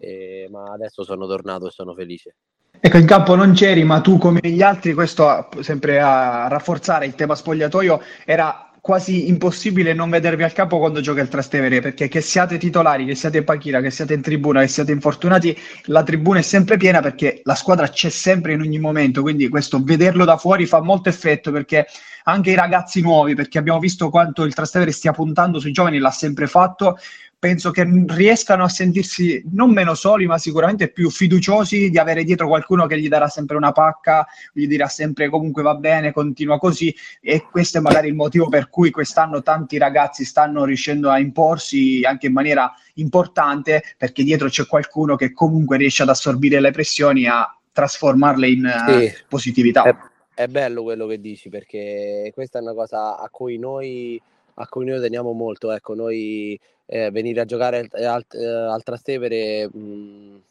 e, 0.00 0.48
ma 0.50 0.72
adesso 0.72 1.04
sono 1.04 1.28
tornato 1.28 1.68
e 1.68 1.70
sono 1.70 1.94
felice. 1.94 2.34
Ecco, 2.80 2.96
in 2.96 3.06
campo 3.06 3.36
non 3.36 3.52
c'eri, 3.52 3.84
ma 3.84 4.00
tu 4.00 4.18
come 4.18 4.40
gli 4.42 4.60
altri, 4.60 4.92
questo 4.92 5.48
sempre 5.60 6.00
a 6.00 6.48
rafforzare 6.48 7.06
il 7.06 7.14
tema 7.14 7.36
spogliatoio, 7.36 8.00
era 8.24 8.71
quasi 8.82 9.28
impossibile 9.28 9.94
non 9.94 10.10
vedervi 10.10 10.42
al 10.42 10.52
campo 10.52 10.80
quando 10.80 11.00
gioca 11.00 11.20
il 11.20 11.28
Trastevere, 11.28 11.80
perché 11.80 12.08
che 12.08 12.20
siate 12.20 12.58
titolari, 12.58 13.04
che 13.04 13.14
siate 13.14 13.38
in 13.38 13.44
panchina, 13.44 13.80
che 13.80 13.90
siate 13.90 14.12
in 14.12 14.22
tribuna, 14.22 14.60
che 14.60 14.66
siate 14.66 14.90
infortunati, 14.90 15.56
la 15.84 16.02
tribuna 16.02 16.40
è 16.40 16.42
sempre 16.42 16.76
piena 16.76 17.00
perché 17.00 17.42
la 17.44 17.54
squadra 17.54 17.88
c'è 17.88 18.10
sempre 18.10 18.54
in 18.54 18.60
ogni 18.60 18.80
momento, 18.80 19.22
quindi 19.22 19.48
questo 19.48 19.80
vederlo 19.84 20.24
da 20.24 20.36
fuori 20.36 20.66
fa 20.66 20.82
molto 20.82 21.08
effetto 21.08 21.52
perché 21.52 21.86
anche 22.24 22.50
i 22.50 22.56
ragazzi 22.56 23.00
nuovi, 23.02 23.36
perché 23.36 23.58
abbiamo 23.58 23.78
visto 23.78 24.10
quanto 24.10 24.42
il 24.42 24.52
Trastevere 24.52 24.90
stia 24.90 25.12
puntando 25.12 25.60
sui 25.60 25.70
giovani, 25.70 25.98
l'ha 25.98 26.10
sempre 26.10 26.48
fatto, 26.48 26.98
penso 27.42 27.72
che 27.72 27.84
riescano 28.06 28.62
a 28.62 28.68
sentirsi 28.68 29.42
non 29.50 29.72
meno 29.72 29.94
soli, 29.94 30.26
ma 30.26 30.38
sicuramente 30.38 30.92
più 30.92 31.10
fiduciosi 31.10 31.90
di 31.90 31.98
avere 31.98 32.22
dietro 32.22 32.46
qualcuno 32.46 32.86
che 32.86 33.00
gli 33.00 33.08
darà 33.08 33.26
sempre 33.26 33.56
una 33.56 33.72
pacca, 33.72 34.24
gli 34.52 34.68
dirà 34.68 34.86
sempre 34.86 35.28
comunque 35.28 35.60
va 35.64 35.74
bene, 35.74 36.12
continua 36.12 36.60
così. 36.60 36.94
E 37.20 37.44
questo 37.50 37.78
è 37.78 37.80
magari 37.80 38.06
il 38.06 38.14
motivo 38.14 38.48
per 38.48 38.68
cui 38.68 38.92
quest'anno 38.92 39.42
tanti 39.42 39.76
ragazzi 39.76 40.24
stanno 40.24 40.64
riuscendo 40.64 41.10
a 41.10 41.18
imporsi 41.18 42.02
anche 42.04 42.28
in 42.28 42.32
maniera 42.32 42.72
importante, 42.94 43.82
perché 43.98 44.22
dietro 44.22 44.48
c'è 44.48 44.64
qualcuno 44.64 45.16
che 45.16 45.32
comunque 45.32 45.78
riesce 45.78 46.04
ad 46.04 46.10
assorbire 46.10 46.60
le 46.60 46.70
pressioni, 46.70 47.26
a 47.26 47.52
trasformarle 47.72 48.48
in 48.48 48.84
sì. 48.86 48.92
uh, 48.92 49.10
positività. 49.28 49.82
È, 49.82 50.42
è 50.42 50.46
bello 50.46 50.84
quello 50.84 51.08
che 51.08 51.20
dici, 51.20 51.48
perché 51.48 52.30
questa 52.32 52.60
è 52.60 52.62
una 52.62 52.74
cosa 52.74 53.18
a 53.18 53.28
cui 53.30 53.58
noi 53.58 54.22
a 54.54 54.66
cui 54.68 54.84
noi 54.84 55.00
teniamo 55.00 55.32
molto. 55.32 55.70
Ecco, 55.70 55.94
noi 55.94 56.58
eh, 56.86 57.10
venire 57.10 57.40
a 57.40 57.44
giocare 57.44 57.88
al, 57.90 58.04
al, 58.04 58.24
al 58.70 58.82
Trastevere 58.82 59.68
mhmm, 59.72 60.42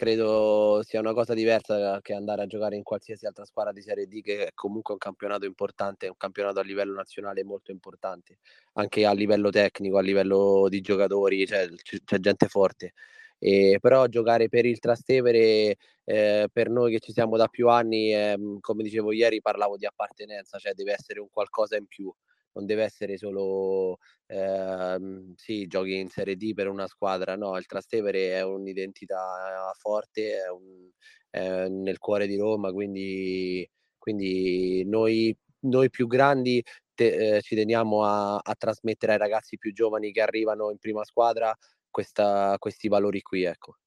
credo 0.00 0.80
sia 0.82 0.98
una 0.98 1.12
cosa 1.12 1.34
diversa 1.34 2.00
che 2.00 2.14
andare 2.14 2.40
a 2.40 2.46
giocare 2.46 2.74
in 2.74 2.82
qualsiasi 2.82 3.26
altra 3.26 3.44
squadra 3.44 3.70
di 3.70 3.82
Serie 3.82 4.06
D, 4.06 4.22
che 4.22 4.46
è 4.46 4.50
comunque 4.54 4.94
un 4.94 4.98
campionato 4.98 5.44
importante, 5.44 6.08
un 6.08 6.16
campionato 6.16 6.58
a 6.58 6.62
livello 6.62 6.94
nazionale 6.94 7.44
molto 7.44 7.70
importante, 7.70 8.38
anche 8.74 9.04
a 9.04 9.12
livello 9.12 9.50
tecnico, 9.50 9.98
a 9.98 10.00
livello 10.00 10.68
di 10.70 10.80
giocatori, 10.80 11.46
cioè, 11.46 11.68
c- 11.68 12.02
c'è 12.02 12.18
gente 12.18 12.46
forte. 12.46 12.94
E, 13.38 13.76
però 13.78 14.06
giocare 14.06 14.48
per 14.48 14.64
il 14.64 14.78
Trastevere 14.78 15.76
eh, 16.04 16.48
per 16.50 16.70
noi 16.70 16.92
che 16.92 17.00
ci 17.00 17.12
siamo 17.12 17.36
da 17.36 17.48
più 17.48 17.68
anni, 17.68 18.14
eh, 18.14 18.38
come 18.60 18.82
dicevo 18.82 19.12
ieri, 19.12 19.42
parlavo 19.42 19.76
di 19.76 19.84
appartenenza, 19.84 20.58
cioè 20.58 20.72
deve 20.72 20.92
essere 20.92 21.20
un 21.20 21.28
qualcosa 21.30 21.76
in 21.76 21.86
più 21.86 22.10
non 22.52 22.66
deve 22.66 22.84
essere 22.84 23.16
solo 23.16 23.98
ehm, 24.26 25.34
sì, 25.36 25.66
giochi 25.66 25.98
in 25.98 26.08
Serie 26.08 26.36
D 26.36 26.52
per 26.54 26.68
una 26.68 26.86
squadra, 26.86 27.36
no, 27.36 27.56
il 27.56 27.66
Trastevere 27.66 28.34
è 28.34 28.42
un'identità 28.44 29.72
forte, 29.78 30.42
è, 30.44 30.48
un, 30.50 30.90
è 31.30 31.68
nel 31.68 31.98
cuore 31.98 32.26
di 32.26 32.36
Roma, 32.36 32.72
quindi, 32.72 33.68
quindi 33.98 34.84
noi, 34.86 35.36
noi 35.60 35.90
più 35.90 36.06
grandi 36.06 36.62
te, 36.94 37.36
eh, 37.36 37.40
ci 37.42 37.54
teniamo 37.54 38.04
a, 38.04 38.36
a, 38.36 38.54
trasmettere 38.56 39.12
ai 39.12 39.18
ragazzi 39.18 39.56
più 39.58 39.72
giovani 39.72 40.12
che 40.12 40.20
arrivano 40.22 40.70
in 40.70 40.78
prima 40.78 41.04
squadra 41.04 41.54
questa, 41.90 42.56
questi 42.58 42.88
valori 42.88 43.20
qui, 43.22 43.44
ecco. 43.44 43.79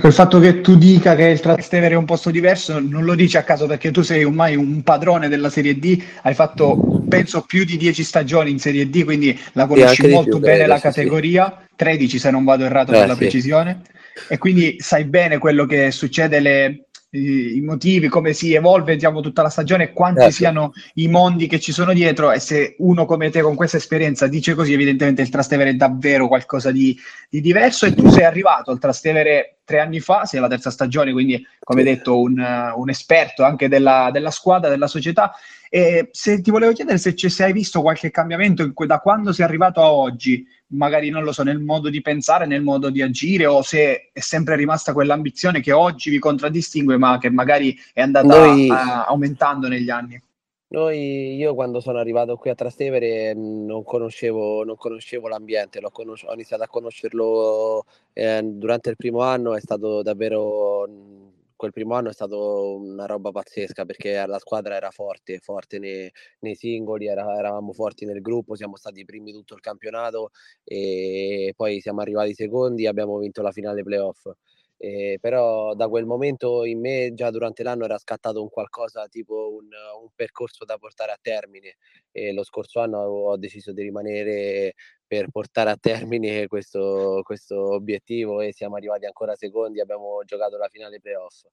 Il 0.00 0.12
fatto 0.12 0.38
che 0.38 0.60
tu 0.60 0.76
dica 0.76 1.16
che 1.16 1.24
il 1.24 1.40
Trastevere 1.40 1.94
è 1.94 1.98
un 1.98 2.04
posto 2.04 2.30
diverso 2.30 2.78
non 2.78 3.04
lo 3.04 3.16
dici 3.16 3.36
a 3.36 3.42
caso 3.42 3.66
perché 3.66 3.90
tu 3.90 4.02
sei 4.02 4.22
ormai 4.22 4.54
un 4.54 4.82
padrone 4.84 5.28
della 5.28 5.50
Serie 5.50 5.76
D, 5.76 6.00
hai 6.22 6.34
fatto 6.34 7.02
penso 7.08 7.42
più 7.42 7.64
di 7.64 7.76
10 7.76 8.04
stagioni 8.04 8.50
in 8.50 8.60
Serie 8.60 8.88
D, 8.88 9.02
quindi 9.02 9.36
la 9.54 9.66
conosci 9.66 10.06
molto 10.06 10.36
più, 10.36 10.38
bene 10.38 10.58
credo, 10.58 10.72
la 10.72 10.78
categoria, 10.78 11.56
sì. 11.68 11.74
13 11.76 12.18
se 12.18 12.30
non 12.30 12.44
vado 12.44 12.64
errato 12.64 12.92
eh, 12.92 12.98
per 12.98 13.06
la 13.08 13.12
sì. 13.14 13.18
precisione, 13.18 13.82
e 14.28 14.38
quindi 14.38 14.76
sai 14.78 15.04
bene 15.04 15.38
quello 15.38 15.66
che 15.66 15.90
succede, 15.90 16.38
le, 16.38 16.87
i 17.10 17.60
motivi, 17.62 18.08
come 18.08 18.34
si 18.34 18.52
evolve 18.52 18.94
diciamo, 18.94 19.20
tutta 19.20 19.40
la 19.40 19.48
stagione, 19.48 19.92
quanti 19.92 20.20
certo. 20.20 20.34
siano 20.34 20.72
i 20.94 21.08
mondi 21.08 21.46
che 21.46 21.58
ci 21.58 21.72
sono 21.72 21.94
dietro 21.94 22.30
e 22.30 22.38
se 22.38 22.76
uno 22.78 23.06
come 23.06 23.30
te 23.30 23.40
con 23.40 23.54
questa 23.54 23.78
esperienza 23.78 24.26
dice 24.26 24.54
così, 24.54 24.74
evidentemente 24.74 25.22
il 25.22 25.30
Trastevere 25.30 25.70
è 25.70 25.74
davvero 25.74 26.28
qualcosa 26.28 26.70
di, 26.70 26.98
di 27.30 27.40
diverso 27.40 27.86
e 27.86 27.94
tu 27.94 28.10
sei 28.10 28.24
arrivato 28.24 28.70
al 28.70 28.78
Trastevere 28.78 29.58
tre 29.64 29.80
anni 29.80 30.00
fa, 30.00 30.26
sei 30.26 30.38
alla 30.38 30.48
terza 30.48 30.70
stagione, 30.70 31.12
quindi 31.12 31.42
come 31.60 31.82
detto 31.82 32.20
un, 32.20 32.72
un 32.74 32.88
esperto 32.90 33.42
anche 33.42 33.68
della, 33.68 34.10
della, 34.12 34.30
squadra, 34.30 34.68
della 34.68 34.86
società. 34.86 35.32
E 35.70 36.08
se 36.12 36.40
ti 36.40 36.50
volevo 36.50 36.72
chiedere 36.72 36.98
se, 36.98 37.14
se 37.16 37.44
hai 37.44 37.52
visto 37.52 37.82
qualche 37.82 38.10
cambiamento 38.10 38.72
da 38.86 38.98
quando 39.00 39.32
sei 39.32 39.44
arrivato 39.44 39.80
a 39.80 39.92
oggi, 39.92 40.46
magari 40.68 41.10
non 41.10 41.24
lo 41.24 41.32
so, 41.32 41.42
nel 41.42 41.60
modo 41.60 41.88
di 41.90 42.00
pensare, 42.00 42.46
nel 42.46 42.62
modo 42.62 42.90
di 42.90 43.02
agire, 43.02 43.46
o 43.46 43.62
se 43.62 44.10
è 44.12 44.20
sempre 44.20 44.56
rimasta 44.56 44.92
quell'ambizione 44.92 45.60
che 45.60 45.72
oggi 45.72 46.10
vi 46.10 46.18
contraddistingue, 46.18 46.96
ma 46.96 47.18
che 47.18 47.30
magari 47.30 47.76
è 47.92 48.00
andata 48.00 48.26
Noi... 48.26 48.68
a, 48.70 49.04
aumentando 49.06 49.68
negli 49.68 49.90
anni. 49.90 50.20
Noi, 50.70 51.36
io 51.36 51.54
quando 51.54 51.80
sono 51.80 51.96
arrivato 51.96 52.36
qui 52.36 52.50
a 52.50 52.54
Trastevere 52.54 53.32
non 53.32 53.82
conoscevo, 53.84 54.64
non 54.64 54.76
conoscevo 54.76 55.26
l'ambiente, 55.26 55.80
conos- 55.90 56.24
ho 56.24 56.34
iniziato 56.34 56.62
a 56.62 56.68
conoscerlo 56.68 57.86
eh, 58.12 58.42
durante 58.44 58.90
il 58.90 58.96
primo 58.96 59.22
anno, 59.22 59.54
è 59.56 59.60
stato 59.60 60.02
davvero, 60.02 60.86
quel 61.58 61.72
primo 61.72 61.94
anno 61.94 62.10
è 62.10 62.12
stato 62.12 62.76
una 62.76 63.04
roba 63.04 63.32
pazzesca 63.32 63.84
perché 63.84 64.24
la 64.26 64.38
squadra 64.38 64.76
era 64.76 64.90
forte, 64.92 65.40
forte 65.40 65.80
nei, 65.80 66.08
nei 66.40 66.54
singoli, 66.54 67.08
era, 67.08 67.36
eravamo 67.36 67.72
forti 67.72 68.04
nel 68.06 68.20
gruppo, 68.20 68.54
siamo 68.54 68.76
stati 68.76 69.00
i 69.00 69.04
primi 69.04 69.32
tutto 69.32 69.54
il 69.54 69.60
campionato 69.60 70.30
e 70.62 71.52
poi 71.56 71.80
siamo 71.80 72.00
arrivati 72.00 72.32
secondi 72.32 72.84
e 72.84 72.88
abbiamo 72.88 73.18
vinto 73.18 73.42
la 73.42 73.50
finale 73.50 73.82
playoff. 73.82 74.30
Eh, 74.80 75.18
però 75.20 75.74
da 75.74 75.88
quel 75.88 76.06
momento 76.06 76.64
in 76.64 76.78
me 76.78 77.10
già 77.12 77.30
durante 77.32 77.64
l'anno 77.64 77.84
era 77.84 77.98
scattato 77.98 78.40
un 78.40 78.48
qualcosa 78.48 79.08
tipo 79.08 79.52
un, 79.52 79.66
un 80.00 80.08
percorso 80.14 80.64
da 80.64 80.78
portare 80.78 81.10
a 81.10 81.18
termine 81.20 81.74
e 82.12 82.32
lo 82.32 82.44
scorso 82.44 82.78
anno 82.78 82.98
ho 82.98 83.36
deciso 83.36 83.72
di 83.72 83.82
rimanere 83.82 84.74
per 85.08 85.30
portare 85.30 85.70
a 85.70 85.76
termine 85.76 86.46
questo, 86.48 87.22
questo 87.24 87.74
obiettivo 87.74 88.40
e 88.40 88.52
siamo 88.52 88.76
arrivati 88.76 89.06
ancora 89.06 89.34
secondi, 89.34 89.80
abbiamo 89.80 90.22
giocato 90.24 90.56
la 90.56 90.68
finale 90.68 91.00
playoff. 91.00 91.46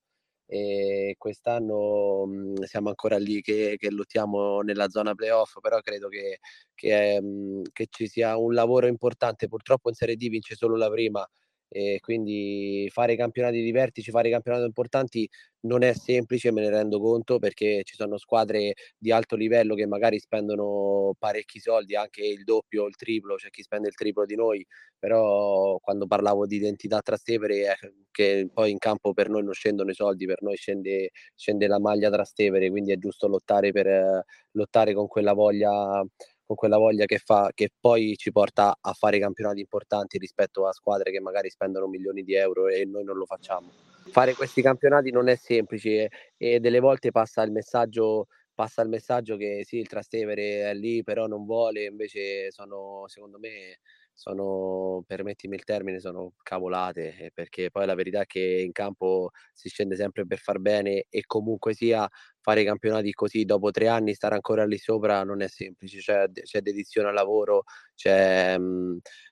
E 0.48 1.16
quest'anno 1.18 2.26
mh, 2.28 2.64
siamo 2.66 2.90
ancora 2.90 3.18
lì 3.18 3.42
che, 3.42 3.78
che, 3.80 3.90
lottiamo 3.90 4.62
nella 4.62 4.90
zona 4.90 5.16
playoff, 5.16 5.60
però 5.60 5.80
credo 5.80 6.08
che, 6.08 6.40
che, 6.76 7.20
mh, 7.20 7.64
che 7.74 7.88
ci 7.90 8.08
sia 8.08 8.38
un 8.38 8.54
lavoro 8.54 8.86
importante, 8.86 9.48
purtroppo 9.48 9.90
in 9.90 9.96
Serie 9.96 10.18
D 10.18 10.30
vince 10.30 10.54
solo 10.56 10.76
la 10.76 10.90
prima, 10.90 11.28
e 11.78 12.00
quindi 12.00 12.90
fare 12.90 13.18
campionati 13.18 13.62
di 13.62 13.72
vertice, 13.74 14.12
fare 14.12 14.30
campionati 14.30 14.64
importanti 14.64 15.30
non 15.64 15.84
è 15.84 15.94
semplice, 15.94 16.54
me 16.54 16.62
ne 16.62 16.70
rendo 16.70 17.02
conto, 17.02 17.38
perché 17.38 17.82
ci 17.84 17.96
sono 17.96 18.18
squadre 18.18 18.76
di 18.98 19.12
alto 19.12 19.36
livello 19.36 19.76
che 19.76 19.86
magari 19.86 20.18
spendono 20.20 21.14
parecchi 21.20 21.60
soldi, 21.60 21.98
anche 21.98 22.26
il 22.26 22.46
doppio 22.46 22.86
il 22.86 22.96
triplo, 22.96 23.36
c'è 23.36 23.50
chi 23.50 23.62
spende 23.62 23.90
il 23.90 23.96
triplo 23.96 24.24
di 24.26 24.36
noi, 24.36 24.66
però 24.98 25.78
quando 25.80 26.08
parlavo 26.08 26.46
di 26.46 26.56
identità 26.56 27.02
Trastevere, 27.02 27.56
eh, 27.74 27.94
che 28.10 28.48
poi 28.54 28.72
in 28.72 28.78
campo 28.78 29.12
per 29.12 29.28
noi 29.28 29.44
non 29.44 29.52
scendono 29.54 29.90
i 29.92 29.96
soldi, 29.96 30.26
per 30.26 30.42
noi 30.44 30.56
scende, 30.56 31.10
scende 31.36 31.68
la 31.68 31.80
maglia 31.80 32.10
Trastevere, 32.10 32.70
quindi 32.70 32.94
è 32.94 32.98
giusto 32.98 33.28
lottare 33.28 33.74
per 33.74 33.88
eh, 33.88 34.24
lottare 34.52 34.94
con 34.94 35.08
quella 35.08 35.34
voglia 35.34 36.02
con 36.46 36.56
quella 36.56 36.78
voglia 36.78 37.06
che 37.06 37.18
fa, 37.18 37.52
che 37.54 37.70
poi 37.80 38.16
ci 38.18 38.32
porta 38.32 38.78
a 38.80 38.94
fare 38.94 39.20
campionati 39.20 39.60
importanti 39.60 40.18
rispetto 40.18 40.68
a 40.68 40.74
squadre 40.74 41.12
che 41.12 41.20
magari 41.20 41.50
spendono 41.50 41.88
milioni 41.88 42.24
di 42.24 42.36
euro 42.36 42.68
e 42.68 42.86
noi 42.86 43.04
non 43.04 43.18
lo 43.18 43.26
facciamo. 43.26 43.72
Fare 44.12 44.34
questi 44.36 44.62
campionati 44.62 45.12
non 45.12 45.28
è 45.28 45.36
semplice 45.36 46.10
e 46.38 46.60
delle 46.60 46.80
volte 46.80 47.12
passa 47.12 47.42
il 47.42 47.52
messaggio 47.52 48.28
passa 48.56 48.82
il 48.82 48.90
messaggio 48.90 49.36
che 49.36 49.64
sì, 49.66 49.78
il 49.78 49.88
Trastevere 49.88 50.70
è 50.70 50.74
lì, 50.74 51.04
però 51.04 51.28
non 51.28 51.46
vuole, 51.46 51.84
invece 51.84 52.52
sono, 52.52 53.04
secondo 53.08 53.38
me, 53.38 53.80
sono, 54.16 55.04
permettimi 55.06 55.56
il 55.56 55.64
termine, 55.66 56.00
sono 56.00 56.34
cavolate, 56.42 57.18
eh, 57.18 57.32
perché 57.34 57.70
poi 57.70 57.86
la 57.86 57.96
verità 57.96 58.22
è 58.22 58.26
che 58.26 58.40
in 58.66 58.72
campo 58.72 59.32
si 59.54 59.70
scende 59.70 59.96
sempre 59.98 60.26
per 60.26 60.40
far 60.40 60.60
bene 60.60 61.06
e 61.10 61.24
comunque 61.26 61.74
sia 61.74 62.08
fare 62.40 62.62
i 62.62 62.66
campionati 62.66 63.12
così 63.12 63.44
dopo 63.46 63.72
tre 63.72 63.88
anni, 63.90 64.14
stare 64.14 64.36
ancora 64.36 64.66
lì 64.66 64.78
sopra 64.78 65.24
non 65.24 65.42
è 65.42 65.48
semplice, 65.50 66.00
c'è, 66.00 66.32
c'è 66.32 66.62
dedizione 66.62 67.10
al 67.10 67.14
lavoro, 67.14 67.64
c'è, 67.94 68.58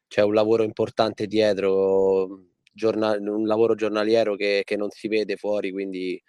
c'è 0.08 0.22
un 0.22 0.34
lavoro 0.34 0.64
importante 0.64 1.28
dietro, 1.28 2.28
giornal- 2.72 3.22
un 3.26 3.46
lavoro 3.46 3.76
giornaliero 3.76 4.36
che, 4.36 4.64
che 4.66 4.76
non 4.76 4.90
si 4.90 5.08
vede 5.08 5.38
fuori, 5.38 5.72
quindi 5.72 6.22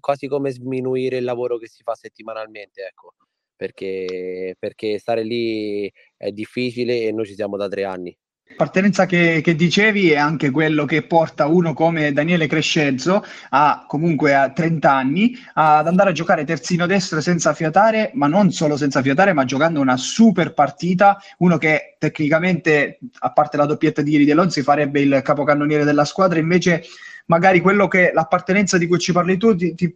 quasi 0.00 0.28
come 0.28 0.52
sminuire 0.52 1.16
il 1.18 1.24
lavoro 1.24 1.58
che 1.58 1.68
si 1.68 1.82
fa 1.82 1.94
settimanalmente, 1.94 2.82
ecco 2.86 3.14
perché, 3.56 4.54
perché 4.58 4.98
stare 4.98 5.22
lì 5.22 5.90
è 6.16 6.30
difficile 6.30 7.02
e 7.02 7.12
noi 7.12 7.26
ci 7.26 7.34
siamo 7.34 7.56
da 7.56 7.68
tre 7.68 7.84
anni. 7.84 8.16
L'appartenenza 8.48 9.06
che, 9.06 9.40
che, 9.42 9.56
dicevi 9.56 10.12
è 10.12 10.16
anche 10.16 10.52
quello 10.52 10.84
che 10.84 11.02
porta 11.02 11.48
uno 11.48 11.74
come 11.74 12.12
Daniele 12.12 12.46
Crescenzo 12.46 13.24
a 13.50 13.84
comunque 13.88 14.36
a 14.36 14.50
30 14.52 14.92
anni 14.92 15.36
ad 15.54 15.88
andare 15.88 16.10
a 16.10 16.12
giocare 16.12 16.44
terzino 16.44 16.86
destro 16.86 17.20
senza 17.20 17.52
fiatare, 17.54 18.12
ma 18.14 18.28
non 18.28 18.52
solo 18.52 18.76
senza 18.76 19.02
fiatare, 19.02 19.32
ma 19.32 19.44
giocando 19.44 19.80
una 19.80 19.96
super 19.96 20.54
partita. 20.54 21.20
Uno 21.38 21.58
che 21.58 21.96
tecnicamente, 21.98 23.00
a 23.18 23.32
parte 23.32 23.56
la 23.56 23.66
doppietta 23.66 24.00
di 24.00 24.12
ieri 24.12 24.24
De 24.24 24.34
Lonzi, 24.34 24.62
farebbe 24.62 25.00
il 25.00 25.20
capocannoniere 25.24 25.82
della 25.82 26.04
squadra, 26.04 26.38
invece 26.38 26.84
magari 27.26 27.60
quello 27.60 27.88
che 27.88 28.10
l'appartenenza 28.12 28.78
di 28.78 28.86
cui 28.86 28.98
ci 28.98 29.12
parli 29.12 29.36
tu 29.36 29.54
ti, 29.54 29.74
ti, 29.74 29.94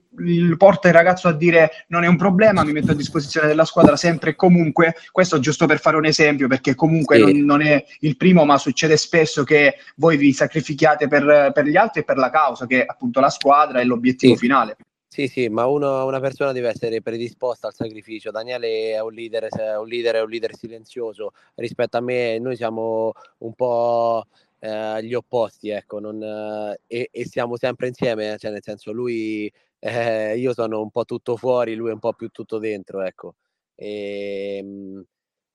porta 0.57 0.89
il 0.89 0.95
ragazzo 0.95 1.29
a 1.29 1.33
dire 1.33 1.85
non 1.89 2.05
è 2.05 2.07
un 2.07 2.17
problema, 2.17 2.65
mi 2.65 2.73
metto 2.73 2.93
a 2.93 2.95
disposizione 2.95 3.47
della 3.47 3.65
squadra 3.65 3.97
sempre 3.97 4.31
e 4.31 4.37
comunque, 4.37 4.95
questo 5.11 5.39
giusto 5.39 5.67
per 5.67 5.81
fare 5.81 5.97
un 5.97 6.07
esempio, 6.07 6.49
perché 6.49 6.75
comunque 6.75 7.17
sì. 7.17 7.23
non, 7.23 7.45
non, 7.45 7.63
è 7.63 7.85
il 8.01 8.17
primo, 8.17 8.45
ma 8.45 8.59
succede 8.59 8.97
spesso 8.97 9.45
che 9.45 9.77
voi 9.97 10.17
vi 10.17 10.33
sacrifichiate 10.33 11.09
per, 11.09 11.53
per, 11.53 11.65
gli 11.65 11.77
altri 11.77 12.01
e 12.01 12.05
per 12.05 12.17
la 12.17 12.31
causa, 12.31 12.67
che 12.67 12.83
è 12.83 12.87
appunto 12.87 13.21
la 13.21 13.31
squadra 13.31 13.81
e 13.81 13.85
l'obiettivo 13.85 14.35
sì. 14.35 14.41
finale. 14.41 14.77
Sì, 15.13 15.27
sì, 15.27 15.49
ma 15.49 15.67
uno, 15.67 16.07
una 16.07 16.21
persona 16.21 16.53
deve 16.53 16.69
essere 16.69 17.03
predisposta 17.03 17.67
al 17.67 17.75
sacrificio. 17.75 18.31
Daniele 18.31 18.93
è 18.93 19.01
un 19.01 19.13
leader, 19.13 19.49
è 19.49 19.77
un 19.77 19.89
leader, 19.89 20.15
è 20.15 20.23
un 20.23 20.29
leader 20.29 20.55
silenzioso 20.55 21.33
rispetto 21.57 21.97
a 21.97 22.01
me. 22.01 22.39
Noi 22.39 22.55
siamo 22.55 23.13
un 23.39 23.53
po' 23.55 24.25
eh, 24.61 25.03
gli 25.05 25.15
opposti, 25.15 25.71
ecco, 25.71 25.99
non, 25.99 26.23
eh, 26.23 26.81
e, 26.87 27.09
e, 27.11 27.27
siamo 27.27 27.57
sempre 27.57 27.89
insieme, 27.89 28.37
cioè 28.39 28.51
nel 28.51 28.63
senso 28.63 28.93
lui, 28.93 29.51
eh, 29.81 30.37
io 30.39 30.53
sono 30.55 30.81
un 30.81 30.91
po' 30.91 31.05
tutto 31.05 31.37
fuori, 31.37 31.75
lui 31.75 31.91
è 31.91 31.93
un 31.93 31.99
po' 31.99 32.13
più 32.13 32.29
tutto 32.29 32.59
dentro, 32.59 33.03
ecco. 33.03 33.37
E, 33.75 34.59
ehm, 34.59 35.05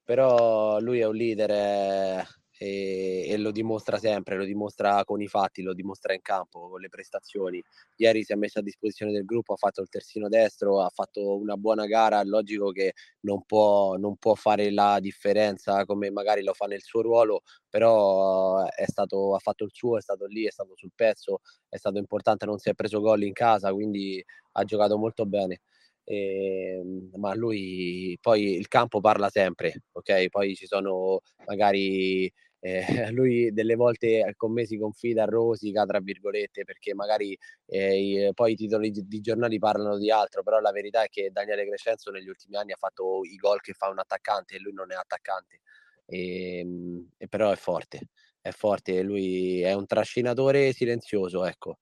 però 0.03 0.79
lui 0.79 0.99
è 0.99 1.05
un 1.07 1.15
leader 1.15 1.51
eh, 1.51 2.25
e, 2.57 3.25
e, 3.29 3.37
lo 3.37 3.51
dimostra 3.51 3.97
sempre, 3.97 4.37
lo 4.37 4.45
dimostra 4.45 5.03
con 5.03 5.21
i 5.21 5.27
fatti, 5.27 5.61
lo 5.61 5.73
dimostra 5.73 6.13
in 6.13 6.21
campo, 6.21 6.69
con 6.69 6.79
le 6.81 6.89
prestazioni. 6.89 7.61
Ieri 7.97 8.23
si 8.23 8.31
è 8.33 8.35
messo 8.35 8.59
a 8.59 8.61
disposizione 8.61 9.11
del 9.11 9.25
gruppo, 9.25 9.53
ha 9.53 9.57
fatto 9.57 9.81
il 9.81 9.89
terzino 9.89 10.27
destro, 10.29 10.81
ha 10.81 10.89
fatto 10.89 11.35
una 11.37 11.57
buona 11.57 11.85
gara, 11.85 12.23
logico 12.23 12.71
che 12.71 12.93
non 13.21 13.43
può, 13.45 13.95
non 13.97 14.15
può 14.17 14.35
fare 14.35 14.71
la 14.71 14.99
differenza 14.99 15.85
come 15.85 16.09
magari 16.11 16.43
lo 16.43 16.53
fa 16.53 16.65
nel 16.65 16.81
suo 16.81 17.01
ruolo, 17.01 17.41
però 17.69 18.63
stato, 18.85 19.35
ha 19.35 19.39
fatto 19.39 19.63
il 19.65 19.71
suo, 19.73 19.97
è 19.97 20.01
stato 20.01 20.25
lì, 20.25 20.45
è 20.45 20.51
stato 20.51 20.75
sul 20.75 20.91
pezzo, 20.95 21.41
è 21.69 21.77
stato 21.77 21.97
importante, 21.97 22.45
non 22.45 22.57
si 22.57 22.69
è 22.69 22.73
preso 22.73 23.01
gol 23.01 23.23
in 23.23 23.33
casa, 23.33 23.73
quindi 23.73 24.23
ha 24.53 24.63
giocato 24.63 24.97
molto 24.97 25.25
bene. 25.25 25.61
E, 26.05 26.79
ehm, 26.79 27.09
ma 27.15 27.33
lui 27.35 28.17
poi 28.21 28.55
il 28.55 28.67
campo 28.67 29.01
parla 29.01 29.29
sempre, 29.29 29.83
ok? 29.91 30.29
Poi 30.29 30.55
ci 30.55 30.67
sono 30.67 31.21
magari 31.47 32.31
eh, 32.65 32.85
lui 33.13 33.51
delle 33.53 33.75
volte 33.75 34.33
con 34.35 34.51
me 34.53 34.65
si 34.65 34.77
confida, 34.77 35.25
rosica, 35.25 35.85
tra 35.85 35.99
virgolette, 35.99 36.63
perché 36.63 36.93
magari 36.95 37.37
eh, 37.67 38.31
poi 38.33 38.53
i 38.53 38.55
titoli 38.55 38.89
di, 38.91 39.05
di, 39.07 39.21
giornali 39.21 39.59
parlano 39.59 39.97
di 39.97 40.09
altro, 40.09 40.41
però 40.43 40.59
la 40.59 40.71
verità 40.71 41.03
è 41.03 41.09
che 41.09 41.29
Daniele 41.31 41.67
Crescenzo 41.67 42.11
negli 42.11 42.27
ultimi 42.27 42.55
anni 42.57 42.71
ha 42.71 42.77
fatto 42.77 43.23
i 43.23 43.35
gol 43.35 43.61
che 43.61 43.73
fa 43.73 43.89
un 43.89 43.99
attaccante 43.99 44.55
e 44.55 44.59
lui 44.59 44.73
non 44.73 44.91
è 44.91 44.95
attaccante, 44.95 45.59
e, 46.05 46.59
ehm, 46.59 47.09
e 47.17 47.27
però 47.27 47.51
è 47.51 47.55
forte, 47.55 48.09
è 48.41 48.51
forte, 48.51 49.01
lui 49.03 49.61
è 49.61 49.73
un 49.73 49.85
trascinatore 49.85 50.73
silenzioso, 50.73 51.45
ecco. 51.45 51.77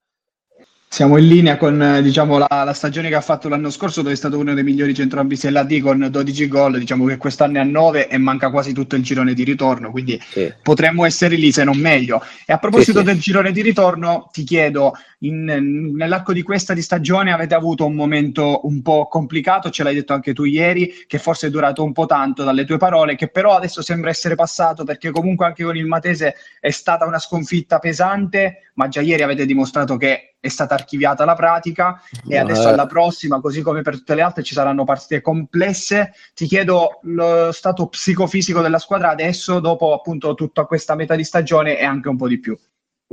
Siamo 0.93 1.17
in 1.17 1.27
linea 1.27 1.57
con 1.57 2.01
diciamo, 2.03 2.37
la, 2.37 2.47
la, 2.47 2.73
stagione 2.73 3.09
che 3.09 3.15
ha 3.15 3.21
fatto 3.21 3.49
l'anno 3.49 3.71
scorso, 3.71 4.03
dove 4.03 4.13
è 4.13 4.15
stato 4.15 4.37
uno 4.37 4.53
dei 4.53 4.63
migliori 4.63 4.93
centrocampisti 4.93 5.47
della 5.47 5.63
D 5.63 5.81
con 5.81 6.07
12 6.07 6.47
gol. 6.47 6.77
Diciamo 6.77 7.05
che 7.05 7.17
quest'anno 7.17 7.57
è 7.57 7.61
a 7.61 7.63
9 7.63 8.09
e 8.09 8.19
manca 8.19 8.51
quasi 8.51 8.73
tutto 8.73 8.95
il 8.95 9.01
girone 9.01 9.33
di 9.33 9.43
ritorno, 9.43 9.89
quindi 9.89 10.21
sì. 10.29 10.53
potremmo 10.61 11.03
essere 11.03 11.35
lì 11.35 11.51
se 11.51 11.63
non 11.63 11.79
meglio. 11.79 12.21
E 12.45 12.53
a 12.53 12.59
proposito 12.59 12.99
sì, 12.99 13.05
sì. 13.05 13.11
del 13.11 13.19
girone 13.19 13.51
di 13.51 13.63
ritorno, 13.63 14.29
ti 14.31 14.43
chiedo: 14.43 14.93
in, 15.21 15.93
nell'arco 15.95 16.31
di 16.31 16.43
questa 16.43 16.75
di 16.75 16.83
stagione 16.83 17.33
avete 17.33 17.55
avuto 17.55 17.87
un 17.87 17.95
momento 17.95 18.67
un 18.67 18.83
po' 18.83 19.07
complicato, 19.07 19.71
ce 19.71 19.81
l'hai 19.81 19.95
detto 19.95 20.13
anche 20.13 20.35
tu 20.35 20.43
ieri, 20.43 20.93
che 21.07 21.17
forse 21.17 21.47
è 21.47 21.49
durato 21.49 21.83
un 21.83 21.91
po' 21.91 22.05
tanto 22.05 22.43
dalle 22.43 22.65
tue 22.65 22.77
parole, 22.77 23.15
che 23.15 23.29
però 23.29 23.55
adesso 23.55 23.81
sembra 23.81 24.11
essere 24.11 24.35
passato 24.35 24.83
perché 24.83 25.09
comunque 25.09 25.47
anche 25.47 25.63
con 25.63 25.75
il 25.75 25.87
Matese 25.87 26.35
è 26.59 26.69
stata 26.69 27.07
una 27.07 27.17
sconfitta 27.17 27.79
pesante, 27.79 28.69
ma 28.75 28.87
già 28.89 29.01
ieri 29.01 29.23
avete 29.23 29.47
dimostrato 29.47 29.97
che 29.97 30.32
è 30.43 30.49
stata 30.49 30.73
archiviata 30.73 31.23
la 31.23 31.35
pratica 31.35 32.01
e 32.27 32.37
adesso 32.37 32.67
alla 32.67 32.85
prossima, 32.85 33.39
così 33.39 33.61
come 33.61 33.81
per 33.81 33.95
tutte 33.95 34.13
le 34.13 34.21
altre, 34.21 34.43
ci 34.43 34.53
saranno 34.53 34.83
partite 34.83 35.21
complesse. 35.21 36.11
Ti 36.33 36.45
chiedo 36.47 36.99
lo 37.03 37.49
stato 37.53 37.87
psicofisico 37.87 38.59
della 38.59 38.77
squadra 38.77 39.09
adesso, 39.09 39.61
dopo 39.61 39.93
appunto 39.93 40.33
tutta 40.33 40.65
questa 40.65 40.95
metà 40.95 41.15
di 41.15 41.23
stagione 41.23 41.79
e 41.79 41.85
anche 41.85 42.09
un 42.09 42.17
po' 42.17 42.27
di 42.27 42.41
più. 42.41 42.59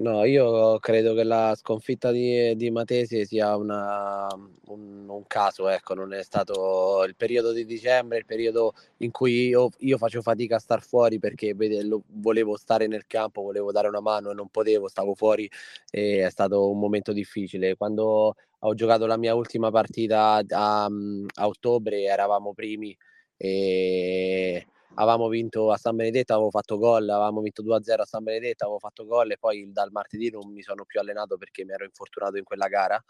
No, 0.01 0.25
io 0.25 0.79
credo 0.79 1.13
che 1.13 1.25
la 1.25 1.55
sconfitta 1.55 2.11
di, 2.11 2.57
di 2.57 2.71
Matese 2.71 3.27
sia 3.27 3.55
una, 3.55 4.27
un, 4.69 5.07
un, 5.07 5.27
caso, 5.27 5.69
ecco, 5.69 5.93
non 5.93 6.15
è 6.15 6.23
stato 6.23 7.05
il 7.07 7.15
periodo 7.15 7.53
di 7.53 7.67
dicembre, 7.67 8.17
il 8.17 8.25
periodo 8.25 8.73
in 8.99 9.11
cui 9.11 9.49
io, 9.49 9.69
io 9.81 9.99
facevo 9.99 10.23
fatica 10.23 10.57
a 10.57 10.59
star 10.59 10.81
fuori 10.83 11.19
perché 11.19 11.53
vede, 11.55 11.83
lo, 11.85 12.03
volevo 12.07 12.57
stare 12.57 12.87
nel 12.87 13.07
campo, 13.07 13.43
volevo 13.43 13.73
dare 13.73 13.89
una 13.89 14.01
mano 14.01 14.31
e 14.31 14.35
non 14.35 14.49
potevo, 14.49 14.89
stavo 14.89 15.15
fuori 15.15 15.51
e 15.91 16.25
è 16.25 16.31
stato 16.31 16.71
un 16.71 16.79
momento 16.79 17.13
difficile. 17.13 17.77
Quando 17.77 18.37
ho 18.59 18.75
giocato 18.75 19.05
la 19.05 19.19
mia 19.19 19.35
ultima 19.35 19.71
partita 19.71 20.43
a, 20.49 20.85
a 20.87 21.47
ottobre 21.47 22.05
eravamo 22.05 22.55
primi 22.55 22.97
e 23.37 24.67
avevamo 25.01 25.29
vinto 25.29 25.73
a 25.73 25.77
San 25.79 25.97
Benedetto, 25.97 26.35
avevo 26.35 26.51
fatto 26.51 26.77
gol, 26.77 27.09
avevamo 27.09 27.41
vinto 27.41 27.63
2-0 27.63 28.03
a 28.03 28.05
San 28.05 28.23
Benedetto, 28.23 28.65
avevo 28.65 28.79
fatto 28.79 29.07
gol 29.07 29.31
e 29.33 29.39
poi 29.39 29.71
dal 29.73 29.91
martedì 29.91 30.31
non 30.31 30.53
mi 30.53 30.63
sono 30.63 30.85
più 30.85 31.01
allenato 31.01 31.37
perché 31.39 31.65
mi 31.65 31.73
ero 31.73 31.85
infortunato 31.85 32.37
in 32.37 32.45
quella 32.45 32.69
gara 32.69 33.03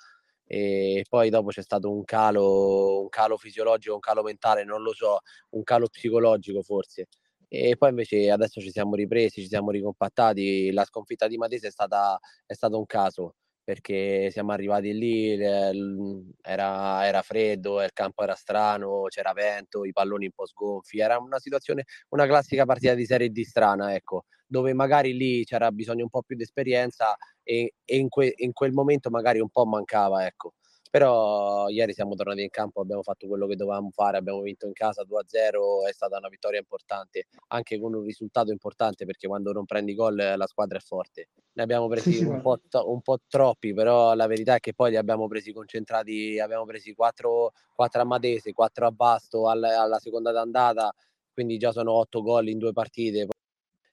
e 0.44 1.04
poi 1.08 1.30
dopo 1.30 1.48
c'è 1.50 1.62
stato 1.62 1.90
un 1.90 2.04
calo, 2.04 3.02
un 3.02 3.08
calo 3.08 3.36
fisiologico, 3.36 3.94
un 3.94 4.00
calo 4.00 4.22
mentale, 4.22 4.64
non 4.64 4.82
lo 4.82 4.92
so, 4.92 5.18
un 5.50 5.62
calo 5.64 5.88
psicologico 5.88 6.62
forse. 6.62 7.06
E 7.48 7.76
poi 7.76 7.90
invece 7.90 8.30
adesso 8.30 8.60
ci 8.60 8.70
siamo 8.70 8.94
ripresi, 8.94 9.42
ci 9.42 9.48
siamo 9.48 9.70
ricompattati, 9.70 10.70
la 10.72 10.84
sconfitta 10.84 11.26
di 11.26 11.36
Matese 11.36 11.68
è 11.68 11.70
stata, 11.70 12.18
è 12.46 12.54
stato 12.54 12.78
un 12.78 12.86
caso 12.86 13.34
perché 13.62 14.30
siamo 14.30 14.52
arrivati 14.52 14.92
lì, 14.92 15.32
era, 15.32 17.06
era, 17.06 17.22
freddo, 17.22 17.82
il 17.82 17.92
campo 17.92 18.22
era 18.22 18.34
strano, 18.34 19.04
c'era 19.08 19.32
vento, 19.32 19.84
i 19.84 19.92
palloni 19.92 20.26
un 20.26 20.32
po' 20.32 20.46
sgonfi, 20.46 20.98
era 20.98 21.18
una 21.18 21.38
situazione, 21.38 21.84
una 22.10 22.26
classica 22.26 22.64
partita 22.64 22.94
di 22.94 23.06
serie 23.06 23.30
di 23.30 23.44
strana, 23.44 23.94
ecco, 23.94 24.24
dove 24.46 24.72
magari 24.74 25.14
lì 25.16 25.44
c'era 25.44 25.70
bisogno 25.70 26.04
un 26.04 26.10
po' 26.10 26.22
più 26.22 26.36
di 26.36 26.42
esperienza 26.42 27.16
e, 27.42 27.74
e 27.84 27.96
in, 27.96 28.08
que, 28.08 28.32
in, 28.36 28.52
quel 28.52 28.72
momento 28.72 29.10
magari 29.10 29.40
un 29.40 29.48
po' 29.50 29.66
mancava, 29.66 30.26
ecco. 30.26 30.54
Però 30.90 31.68
ieri 31.68 31.92
siamo 31.92 32.16
tornati 32.16 32.42
in 32.42 32.50
campo, 32.50 32.80
abbiamo 32.80 33.04
fatto 33.04 33.28
quello 33.28 33.46
che 33.46 33.54
dovevamo 33.54 33.90
fare, 33.90 34.16
abbiamo 34.16 34.40
vinto 34.40 34.66
in 34.66 34.72
casa 34.72 35.04
2-0, 35.04 35.86
è 35.88 35.92
stata 35.92 36.18
una 36.18 36.28
vittoria 36.28 36.58
importante, 36.58 37.28
anche 37.48 37.78
con 37.78 37.94
un 37.94 38.02
risultato 38.02 38.50
importante 38.50 39.04
perché 39.04 39.28
quando 39.28 39.52
non 39.52 39.66
prendi 39.66 39.94
gol 39.94 40.16
la 40.16 40.46
squadra 40.48 40.78
è 40.78 40.80
forte. 40.80 41.28
Ne 41.52 41.62
abbiamo 41.62 41.86
presi 41.86 42.14
sì, 42.14 42.24
un, 42.24 42.42
po 42.42 42.60
to- 42.68 42.90
un, 42.90 43.02
po 43.02 43.18
troppi, 43.28 43.72
però 43.72 44.14
la 44.14 44.26
verità 44.26 44.56
è 44.56 44.58
che 44.58 44.74
poi 44.74 44.90
li 44.90 44.96
abbiamo 44.96 45.28
presi 45.28 45.52
concentrati, 45.52 46.40
abbiamo 46.40 46.64
presi 46.64 46.92
4, 46.92 47.52
4 47.72 48.00
a 48.00 48.04
Matese, 48.04 48.52
4 48.52 48.86
a 48.86 48.90
Basto 48.90 49.48
alla, 49.48 49.80
alla 49.80 50.00
seconda 50.00 50.32
d'andata, 50.32 50.92
quindi 51.32 51.56
già 51.56 51.70
sono 51.70 51.92
8 51.92 52.20
gol 52.20 52.48
in 52.48 52.58
due 52.58 52.72
partite. 52.72 53.28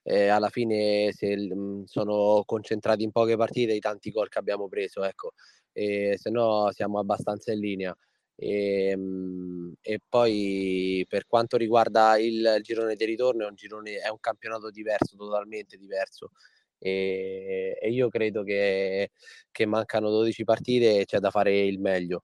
Eh, 0.01 0.29
alla 0.29 0.49
fine 0.49 1.11
se, 1.11 1.35
mh, 1.35 1.83
sono 1.83 2.41
concentrati 2.45 3.03
in 3.03 3.11
poche 3.11 3.35
partite 3.35 3.73
i 3.73 3.79
tanti 3.79 4.09
gol 4.09 4.29
che 4.29 4.39
abbiamo 4.39 4.67
preso, 4.69 5.03
ecco 5.03 5.33
e 5.77 6.17
se 6.17 6.29
no 6.31 6.69
siamo 6.71 6.99
abbastanza 6.99 7.51
in 7.51 7.59
linea. 7.59 7.95
E, 8.35 8.89
ehm, 8.89 9.73
e, 9.81 9.99
poi 10.07 11.05
per 11.07 11.25
quanto 11.27 11.57
riguarda 11.57 12.17
il 12.17 12.59
girone 12.61 12.95
di 12.95 13.05
ritorno 13.05 13.45
è 13.45 13.47
un, 13.49 13.55
girone, 13.55 13.97
è 13.99 14.09
un 14.09 14.19
campionato 14.19 14.71
diverso, 14.71 15.15
totalmente 15.15 15.77
diverso. 15.77 16.31
E, 16.79 17.77
e 17.79 17.89
io 17.91 18.09
credo 18.09 18.43
che, 18.43 19.11
che 19.51 19.65
mancano 19.65 20.09
12 20.09 20.43
partite 20.43 20.99
e 21.01 21.05
c'è 21.05 21.19
da 21.19 21.29
fare 21.31 21.59
il 21.65 21.79
meglio. 21.79 22.23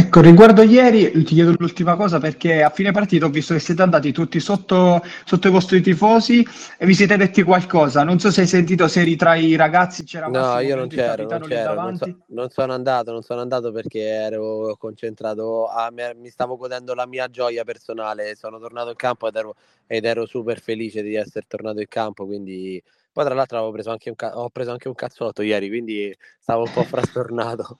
Ecco, 0.00 0.20
riguardo 0.22 0.62
ieri, 0.62 1.10
ti 1.22 1.34
chiedo 1.34 1.54
l'ultima 1.58 1.94
cosa 1.94 2.18
perché 2.18 2.62
a 2.62 2.70
fine 2.70 2.92
partita 2.92 3.26
ho 3.26 3.30
visto 3.30 3.52
che 3.52 3.60
siete 3.60 3.82
andati 3.82 4.10
tutti 4.10 4.40
sotto, 4.40 5.02
sotto 5.24 5.48
i 5.48 5.50
vostri 5.50 5.82
tifosi 5.82 6.46
e 6.78 6.86
vi 6.86 6.94
siete 6.94 7.16
detti 7.16 7.42
qualcosa. 7.42 8.04
Non 8.04 8.18
so 8.18 8.30
se 8.30 8.40
hai 8.40 8.46
sentito 8.46 8.88
se 8.88 9.00
eri 9.00 9.16
tra 9.16 9.34
i 9.34 9.54
ragazzi, 9.54 10.04
c'era 10.04 10.28
No, 10.28 10.60
io 10.60 10.76
non 10.76 10.88
c'ero, 10.88 11.26
non, 11.28 11.40
c'ero 11.48 11.74
non, 11.74 11.96
so, 11.96 12.24
non, 12.28 12.48
sono 12.48 12.72
andato, 12.72 13.12
non 13.12 13.22
sono 13.22 13.40
andato 13.40 13.70
perché 13.70 14.00
ero 14.00 14.76
concentrato, 14.78 15.66
a, 15.66 15.90
mi 15.90 16.30
stavo 16.30 16.56
godendo 16.56 16.94
la 16.94 17.06
mia 17.06 17.28
gioia 17.28 17.64
personale, 17.64 18.34
sono 18.34 18.58
tornato 18.58 18.88
in 18.90 18.96
campo 18.96 19.28
ed 19.28 19.36
ero, 19.36 19.56
ed 19.86 20.04
ero 20.04 20.26
super 20.26 20.60
felice 20.60 21.02
di 21.02 21.16
essere 21.16 21.44
tornato 21.46 21.80
in 21.80 21.88
campo, 21.88 22.24
quindi 22.24 22.82
poi 23.12 23.24
tra 23.24 23.34
l'altro 23.34 23.58
avevo 23.58 23.72
preso 23.72 23.90
anche 23.90 24.08
un, 24.08 24.16
ho 24.32 24.48
preso 24.48 24.70
anche 24.70 24.88
un 24.88 24.94
cazzotto 24.94 25.42
ieri, 25.42 25.68
quindi 25.68 26.16
stavo 26.38 26.62
un 26.62 26.72
po' 26.72 26.84
frastornato. 26.84 27.78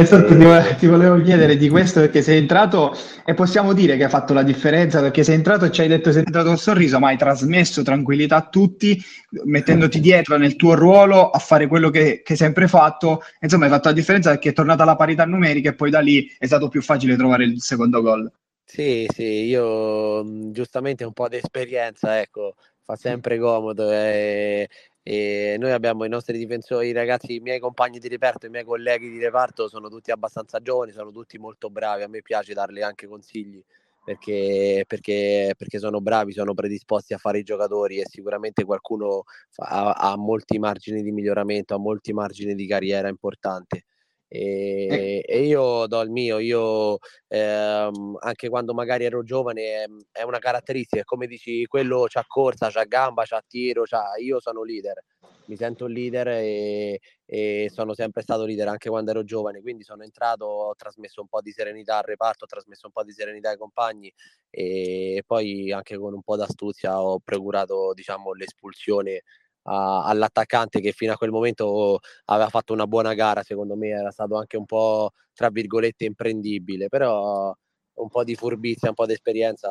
Esatto, 0.00 0.36
ti, 0.36 0.76
ti, 0.78 0.86
volevo 0.86 1.20
chiedere 1.22 1.56
di 1.56 1.68
questo 1.68 1.98
perché 1.98 2.22
sei 2.22 2.38
entrato 2.38 2.96
e 3.24 3.34
possiamo 3.34 3.72
dire 3.72 3.96
che 3.96 4.04
hai 4.04 4.08
fatto 4.10 4.32
la 4.32 4.44
differenza 4.44 5.00
perché 5.00 5.24
sei 5.24 5.34
entrato 5.34 5.64
e 5.64 5.72
ci 5.72 5.80
hai 5.80 5.88
detto 5.88 6.12
sei 6.12 6.22
entrato 6.24 6.48
col 6.50 6.58
sorriso, 6.58 7.00
ma 7.00 7.08
hai 7.08 7.16
trasmesso 7.16 7.82
tranquillità 7.82 8.36
a 8.36 8.48
tutti, 8.48 9.02
mettendoti 9.44 9.98
dietro 9.98 10.36
nel 10.36 10.54
tuo 10.54 10.74
ruolo 10.74 11.30
a 11.30 11.38
fare 11.40 11.66
quello 11.66 11.90
che, 11.90 12.22
che 12.22 12.34
hai 12.34 12.38
sempre 12.38 12.68
fatto. 12.68 13.22
Insomma, 13.40 13.64
hai 13.64 13.70
fatto 13.72 13.88
la 13.88 13.94
differenza 13.94 14.30
perché 14.30 14.50
è 14.50 14.52
tornata 14.52 14.84
la 14.84 14.94
parità 14.94 15.24
numerica 15.24 15.70
e 15.70 15.74
poi 15.74 15.90
da 15.90 15.98
lì 15.98 16.32
è 16.38 16.46
stato 16.46 16.68
più 16.68 16.80
facile 16.80 17.16
trovare 17.16 17.42
il 17.42 17.60
secondo 17.60 18.00
gol. 18.00 18.30
Sì, 18.64 19.04
sì, 19.12 19.46
io 19.46 20.52
giustamente 20.52 21.02
un 21.02 21.12
po' 21.12 21.26
di 21.26 21.36
esperienza, 21.38 22.20
ecco, 22.20 22.54
fa 22.84 22.94
sempre 22.96 23.38
comodo 23.38 23.90
e, 23.90 24.68
e 25.10 25.56
noi 25.58 25.72
abbiamo 25.72 26.04
i 26.04 26.08
nostri 26.10 26.36
difensori, 26.36 26.88
i 26.88 26.92
ragazzi, 26.92 27.36
i 27.36 27.40
miei 27.40 27.58
compagni 27.60 27.98
di 27.98 28.08
reparto, 28.08 28.44
i 28.44 28.50
miei 28.50 28.64
colleghi 28.64 29.08
di 29.08 29.18
reparto 29.18 29.66
sono 29.66 29.88
tutti 29.88 30.10
abbastanza 30.10 30.60
giovani, 30.60 30.92
sono 30.92 31.10
tutti 31.10 31.38
molto 31.38 31.70
bravi, 31.70 32.02
a 32.02 32.08
me 32.08 32.20
piace 32.20 32.52
darle 32.52 32.82
anche 32.82 33.06
consigli 33.06 33.64
perché, 34.04 34.84
perché, 34.86 35.54
perché 35.56 35.78
sono 35.78 36.02
bravi, 36.02 36.34
sono 36.34 36.52
predisposti 36.52 37.14
a 37.14 37.18
fare 37.18 37.38
i 37.38 37.42
giocatori 37.42 38.00
e 38.00 38.06
sicuramente 38.06 38.64
qualcuno 38.64 39.24
fa, 39.48 39.64
ha, 39.64 39.92
ha 40.12 40.16
molti 40.18 40.58
margini 40.58 41.02
di 41.02 41.10
miglioramento, 41.10 41.74
ha 41.74 41.78
molti 41.78 42.12
margini 42.12 42.54
di 42.54 42.66
carriera 42.66 43.08
importante. 43.08 43.84
E, 44.28 45.24
e, 45.26 45.40
io 45.46 45.86
do 45.86 46.00
il 46.02 46.10
mio, 46.10 46.38
io 46.38 46.98
ehm, 47.28 48.18
anche 48.20 48.48
quando 48.50 48.74
magari 48.74 49.04
ero 49.04 49.22
giovane 49.22 49.84
ehm, 49.84 50.00
è 50.12 50.22
una 50.22 50.38
caratteristica, 50.38 51.02
come 51.04 51.26
dici, 51.26 51.64
quello 51.66 52.04
c'ha 52.08 52.24
corsa, 52.26 52.70
c'ha 52.70 52.84
gamba, 52.84 53.24
c'ha 53.24 53.42
tiro, 53.46 53.84
c'ha... 53.84 54.16
io 54.18 54.38
sono 54.38 54.62
leader, 54.62 55.02
mi 55.46 55.56
sento 55.56 55.86
un 55.86 55.92
leader 55.92 56.28
e, 56.28 57.00
e, 57.24 57.70
sono 57.72 57.94
sempre 57.94 58.20
stato 58.22 58.44
leader 58.44 58.68
anche 58.68 58.90
quando 58.90 59.10
ero 59.12 59.24
giovane, 59.24 59.62
quindi 59.62 59.82
sono 59.82 60.02
entrato, 60.02 60.44
ho 60.44 60.74
trasmesso 60.74 61.22
un 61.22 61.28
po' 61.28 61.40
di 61.40 61.50
serenità 61.50 61.96
al 61.96 62.04
reparto, 62.04 62.44
ho 62.44 62.48
trasmesso 62.48 62.86
un 62.86 62.92
po' 62.92 63.04
di 63.04 63.12
serenità 63.12 63.50
ai 63.50 63.56
compagni 63.56 64.12
e 64.50 65.22
poi 65.26 65.72
anche 65.72 65.96
con 65.96 66.12
un 66.12 66.22
po' 66.22 66.36
d'astuzia 66.36 67.02
ho 67.02 67.18
procurato 67.18 67.92
diciamo 67.94 68.34
l'espulsione 68.34 69.22
a, 69.64 70.04
all'attaccante 70.04 70.80
che 70.80 70.92
fino 70.92 71.12
a 71.12 71.16
quel 71.16 71.30
momento 71.30 71.98
aveva 72.26 72.48
fatto 72.48 72.72
una 72.72 72.86
buona 72.86 73.14
gara, 73.14 73.42
secondo 73.42 73.76
me 73.76 73.88
era 73.88 74.10
stato 74.10 74.36
anche 74.36 74.56
un 74.56 74.64
po' 74.66 75.12
tra 75.34 75.50
virgolette 75.50 76.04
imprendibile, 76.04 76.88
però 76.88 77.54
un 77.94 78.08
po' 78.08 78.24
di 78.24 78.34
furbizia, 78.34 78.88
un 78.88 78.94
po' 78.94 79.06
di 79.06 79.12
esperienza 79.12 79.70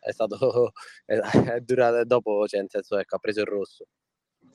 è 0.00 0.12
stato 0.12 0.72
è 1.06 1.60
durato 1.60 2.04
dopo, 2.04 2.46
cioè 2.46 2.60
nel 2.60 2.70
senso 2.70 2.98
ecco, 2.98 3.16
ha 3.16 3.18
preso 3.18 3.40
il 3.40 3.46
rosso. 3.46 3.86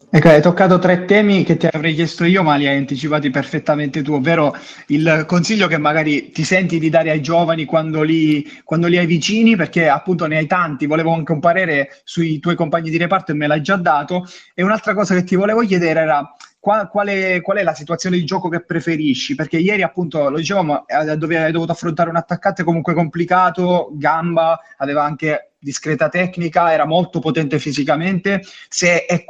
Ecco, 0.10 0.28
hai 0.28 0.42
toccato 0.42 0.78
tre 0.78 1.06
temi 1.06 1.44
che 1.44 1.56
ti 1.56 1.68
avrei 1.68 1.94
chiesto 1.94 2.26
io, 2.26 2.44
ma 2.44 2.56
li 2.56 2.68
hai 2.68 2.76
anticipati 2.76 3.30
perfettamente 3.30 4.02
tu, 4.02 4.14
ovvero 4.14 4.54
il 4.88 5.24
consiglio 5.26 5.68
che 5.68 5.78
magari 5.78 6.32
ti 6.32 6.44
senti 6.44 6.80
di 6.80 6.90
dare 6.90 7.12
ai 7.12 7.22
giovani 7.22 7.64
quando 7.64 8.02
li, 8.02 8.46
quando 8.66 8.88
li 8.88 8.98
hai 8.98 9.06
vicini, 9.06 9.56
perché 9.56 9.88
appunto 9.88 10.26
ne 10.28 10.38
hai 10.38 10.48
tanti, 10.48 10.86
volevo 10.86 11.14
anche 11.14 11.32
un 11.32 11.40
parere 11.40 12.02
sui 12.04 12.40
tuoi 12.40 12.56
compagni 12.56 12.90
di 12.90 12.98
reparto 12.98 13.32
e 13.32 13.36
me 13.36 13.48
l'hai 13.48 13.62
già 13.62 13.78
dato, 13.78 14.26
e 14.54 14.64
un'altra 14.64 14.94
cosa 14.94 15.16
che 15.16 15.24
ti 15.24 15.36
volevo 15.36 15.62
chiedere 15.62 16.02
era 16.02 16.36
qual, 16.62 16.88
qual, 16.90 17.08
è, 17.08 17.42
qual, 17.42 17.58
è, 17.58 17.64
la 17.64 17.74
situazione 17.74 18.18
di 18.18 18.24
gioco 18.24 18.48
che 18.48 18.64
preferisci? 18.64 19.34
Perché 19.34 19.58
ieri, 19.58 19.82
appunto, 19.82 20.30
lo 20.30 20.38
dicevamo, 20.38 20.86
eh, 20.86 21.18
dove 21.18 21.40
hai 21.40 21.52
dovuto 21.52 21.72
affrontare 21.72 22.12
un 22.12 22.18
attaccante 22.18 22.64
comunque 22.64 22.94
complicato, 22.94 23.90
gamba, 23.94 24.60
aveva 24.78 25.04
anche 25.04 25.54
discreta 25.58 26.08
tecnica, 26.08 26.72
era 26.72 26.86
molto 26.86 27.18
potente 27.18 27.58
fisicamente. 27.58 28.44
Se 28.70 29.06
è, 29.06 29.26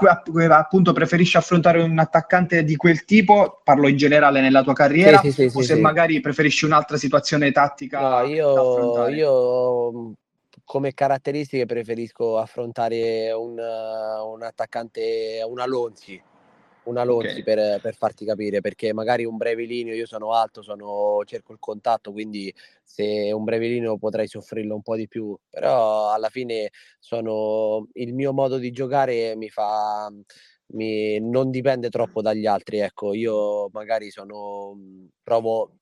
appunto 0.49 0.91
preferisci 0.91 1.37
affrontare 1.37 1.81
un 1.81 1.97
attaccante 1.99 2.65
di 2.65 2.75
quel 2.75 3.05
tipo, 3.05 3.61
parlo 3.63 3.87
in 3.87 3.95
generale 3.95 4.41
nella 4.41 4.61
tua 4.61 4.73
carriera, 4.73 5.19
sì, 5.19 5.31
sì, 5.31 5.49
sì, 5.49 5.57
o 5.57 5.61
se 5.61 5.75
magari 5.75 6.19
preferisci 6.19 6.65
un'altra 6.65 6.97
situazione 6.97 7.53
tattica. 7.53 8.01
No, 8.01 8.25
io, 8.25 9.07
io 9.07 10.13
come 10.65 10.93
caratteristiche 10.93 11.65
preferisco 11.65 12.37
affrontare 12.37 13.31
un, 13.31 13.51
un 13.57 14.43
attaccante, 14.43 15.41
un 15.47 15.59
Alonzi 15.61 16.21
una 16.83 17.03
Lonzi 17.03 17.39
okay. 17.39 17.43
per, 17.43 17.81
per, 17.81 17.95
farti 17.95 18.25
capire, 18.25 18.61
perché 18.61 18.93
magari 18.93 19.25
un 19.25 19.37
brevilineo, 19.37 19.93
io 19.93 20.05
sono 20.05 20.33
alto, 20.33 20.61
sono, 20.61 21.21
cerco 21.25 21.53
il 21.53 21.59
contatto, 21.59 22.11
quindi 22.11 22.53
se 22.83 23.31
un 23.31 23.43
brevilineo 23.43 23.97
potrei 23.97 24.27
soffrirlo 24.27 24.73
un 24.73 24.81
po' 24.81 24.95
di 24.95 25.07
più, 25.07 25.37
però 25.49 26.11
alla 26.11 26.29
fine 26.29 26.71
sono, 26.99 27.87
il 27.93 28.13
mio 28.13 28.33
modo 28.33 28.57
di 28.57 28.71
giocare 28.71 29.35
mi 29.35 29.49
fa, 29.49 30.11
mi, 30.73 31.19
non 31.19 31.51
dipende 31.51 31.89
troppo 31.89 32.21
dagli 32.21 32.45
altri, 32.45 32.79
ecco, 32.79 33.13
io 33.13 33.69
magari 33.71 34.09
sono, 34.09 34.75
provo, 35.21 35.77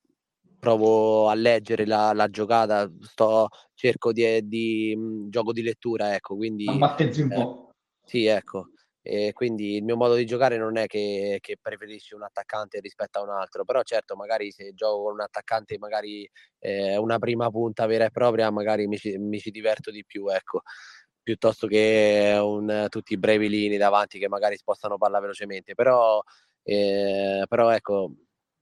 provo 0.59 1.29
a 1.29 1.33
leggere 1.35 1.85
la, 1.85 2.11
la 2.13 2.27
giocata, 2.27 2.91
sto, 3.01 3.47
cerco 3.73 4.11
di, 4.11 4.47
di, 4.47 4.47
di, 4.47 4.97
gioco 5.29 5.53
di 5.53 5.61
lettura, 5.61 6.13
ecco, 6.13 6.35
quindi... 6.35 6.67
Ammattezzi 6.67 7.21
un 7.21 7.31
eh, 7.31 7.35
po'. 7.35 7.69
Sì, 8.03 8.25
ecco 8.25 8.71
e 9.01 9.31
quindi 9.33 9.75
il 9.77 9.83
mio 9.83 9.95
modo 9.95 10.15
di 10.15 10.25
giocare 10.25 10.57
non 10.57 10.77
è 10.77 10.85
che, 10.87 11.37
che, 11.41 11.57
preferisci 11.61 12.15
un 12.15 12.23
attaccante 12.23 12.79
rispetto 12.79 13.19
a 13.19 13.23
un 13.23 13.29
altro, 13.29 13.63
però 13.63 13.81
certo 13.83 14.15
magari 14.15 14.51
se 14.51 14.73
gioco 14.73 15.03
con 15.03 15.13
un 15.13 15.21
attaccante 15.21 15.77
magari 15.77 16.29
eh, 16.59 16.97
una 16.97 17.17
prima 17.17 17.49
punta 17.49 17.85
vera 17.85 18.05
e 18.05 18.11
propria 18.11 18.51
magari 18.51 18.87
mi 18.87 18.97
ci, 18.97 19.17
mi 19.17 19.39
ci 19.39 19.51
diverto 19.51 19.91
di 19.91 20.03
più, 20.05 20.27
ecco, 20.27 20.61
piuttosto 21.23 21.67
che 21.67 22.37
un, 22.41 22.87
tutti 22.89 23.13
i 23.13 23.17
brevi 23.17 23.49
linee 23.49 23.77
davanti 23.77 24.19
che 24.19 24.27
magari 24.27 24.57
spostano 24.57 24.97
palla 24.97 25.19
velocemente, 25.19 25.75
però, 25.75 26.21
eh, 26.63 27.45
però 27.47 27.69
ecco, 27.71 28.11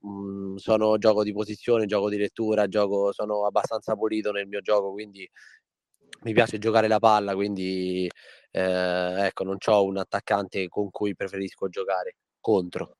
mh, 0.00 0.08
mhmm, 0.08 0.56
sono 0.56 0.98
gioco 0.98 1.22
di 1.24 1.32
posizione, 1.32 1.86
gioco 1.86 2.08
di 2.08 2.16
lettura, 2.18 2.68
gioco, 2.68 3.12
sono 3.12 3.46
abbastanza 3.46 3.94
pulito 3.96 4.32
nel 4.32 4.46
mio 4.46 4.60
gioco, 4.60 4.92
quindi 4.92 5.28
mi 6.22 6.32
piace 6.32 6.58
giocare 6.58 6.88
la 6.88 6.98
palla, 6.98 7.34
quindi 7.34 8.08
eh, 8.50 9.26
ecco, 9.26 9.44
non 9.44 9.56
ho 9.66 9.84
un 9.84 9.98
attaccante 9.98 10.68
con 10.68 10.90
cui 10.90 11.14
preferisco 11.14 11.68
giocare 11.68 12.16
contro. 12.40 12.97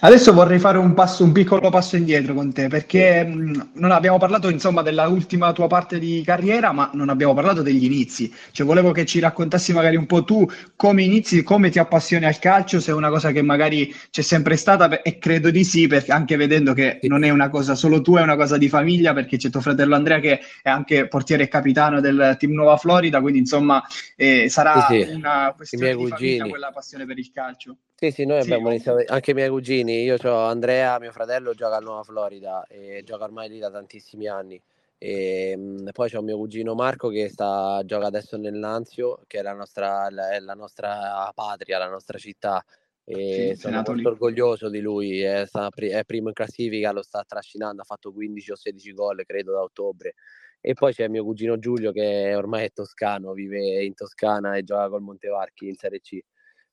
Adesso 0.00 0.32
vorrei 0.32 0.60
fare 0.60 0.78
un, 0.78 0.94
passo, 0.94 1.24
un 1.24 1.32
piccolo 1.32 1.70
passo 1.70 1.96
indietro 1.96 2.32
con 2.32 2.52
te, 2.52 2.68
perché 2.68 3.24
mh, 3.24 3.70
non 3.74 3.90
abbiamo 3.90 4.16
parlato 4.16 4.48
insomma 4.48 4.80
della 4.82 5.08
ultima 5.08 5.52
tua 5.52 5.66
parte 5.66 5.98
di 5.98 6.22
carriera, 6.24 6.70
ma 6.70 6.88
non 6.92 7.08
abbiamo 7.08 7.34
parlato 7.34 7.62
degli 7.62 7.82
inizi. 7.82 8.32
Cioè, 8.52 8.64
volevo 8.64 8.92
che 8.92 9.04
ci 9.04 9.18
raccontassi 9.18 9.72
magari 9.72 9.96
un 9.96 10.06
po' 10.06 10.22
tu 10.22 10.48
come 10.76 11.02
inizi, 11.02 11.42
come 11.42 11.70
ti 11.70 11.80
appassioni 11.80 12.26
al 12.26 12.38
calcio, 12.38 12.78
se 12.78 12.92
è 12.92 12.94
una 12.94 13.08
cosa 13.08 13.32
che 13.32 13.42
magari 13.42 13.92
c'è 14.10 14.22
sempre 14.22 14.54
stata, 14.54 15.02
e 15.02 15.18
credo 15.18 15.50
di 15.50 15.64
sì, 15.64 15.88
perché 15.88 16.12
anche 16.12 16.36
vedendo 16.36 16.74
che 16.74 17.00
non 17.02 17.24
è 17.24 17.30
una 17.30 17.48
cosa 17.48 17.74
solo 17.74 18.00
tua, 18.00 18.20
è 18.20 18.22
una 18.22 18.36
cosa 18.36 18.56
di 18.56 18.68
famiglia, 18.68 19.12
perché 19.12 19.36
c'è 19.36 19.50
tuo 19.50 19.60
fratello 19.60 19.96
Andrea 19.96 20.20
che 20.20 20.38
è 20.62 20.70
anche 20.70 21.08
portiere 21.08 21.42
e 21.42 21.48
capitano 21.48 22.00
del 22.00 22.36
team 22.38 22.52
Nuova 22.52 22.76
Florida, 22.76 23.20
quindi 23.20 23.40
insomma 23.40 23.82
eh, 24.14 24.48
sarà 24.48 24.86
sì, 24.88 25.02
sì. 25.02 25.12
una 25.12 25.52
questione 25.56 25.96
di 25.96 26.06
famiglia 26.06 26.46
quella 26.46 26.70
passione 26.70 27.04
per 27.04 27.18
il 27.18 27.32
calcio. 27.32 27.78
Sì, 28.00 28.12
sì, 28.12 28.24
noi 28.26 28.38
abbiamo 28.38 28.68
iniziato, 28.68 29.02
anche 29.08 29.32
i 29.32 29.34
miei 29.34 29.48
cugini, 29.48 30.04
io 30.04 30.16
ho 30.22 30.44
Andrea, 30.44 31.00
mio 31.00 31.10
fratello, 31.10 31.52
gioca 31.52 31.78
a 31.78 31.80
Nuova 31.80 32.04
Florida 32.04 32.64
e 32.68 33.02
gioca 33.04 33.24
ormai 33.24 33.48
lì 33.48 33.58
da 33.58 33.72
tantissimi 33.72 34.28
anni. 34.28 34.62
E, 34.98 35.56
mh, 35.56 35.90
poi 35.92 36.08
c'è 36.08 36.18
un 36.18 36.24
mio 36.26 36.36
cugino 36.36 36.74
Marco 36.74 37.08
che 37.08 37.28
sta, 37.28 37.82
gioca 37.84 38.06
adesso 38.06 38.36
nel 38.36 38.56
Lazio, 38.56 39.24
che 39.26 39.40
è 39.40 39.42
la 39.42 39.52
nostra, 39.52 40.06
è 40.06 40.38
la 40.38 40.54
nostra 40.54 41.28
patria, 41.34 41.78
la 41.78 41.88
nostra 41.88 42.18
città. 42.18 42.64
E 43.02 43.54
sì, 43.56 43.62
sono 43.62 43.74
molto 43.74 43.92
lì. 43.94 44.04
orgoglioso 44.04 44.68
di 44.68 44.78
lui, 44.78 45.20
è, 45.20 45.44
sta, 45.44 45.68
è 45.74 46.04
primo 46.04 46.28
in 46.28 46.34
classifica, 46.34 46.92
lo 46.92 47.02
sta 47.02 47.24
trascinando, 47.26 47.82
ha 47.82 47.84
fatto 47.84 48.12
15 48.12 48.52
o 48.52 48.54
16 48.54 48.92
gol 48.92 49.24
credo 49.26 49.50
da 49.50 49.62
ottobre. 49.62 50.14
E 50.60 50.72
poi 50.74 50.92
c'è 50.92 51.08
mio 51.08 51.24
cugino 51.24 51.58
Giulio 51.58 51.90
che 51.90 52.32
ormai 52.36 52.66
è 52.66 52.70
toscano, 52.72 53.32
vive 53.32 53.82
in 53.82 53.94
Toscana 53.94 54.54
e 54.54 54.62
gioca 54.62 54.88
col 54.88 55.02
Montevarchi 55.02 55.66
in 55.66 55.74
Serie 55.74 55.98
C. 56.00 56.20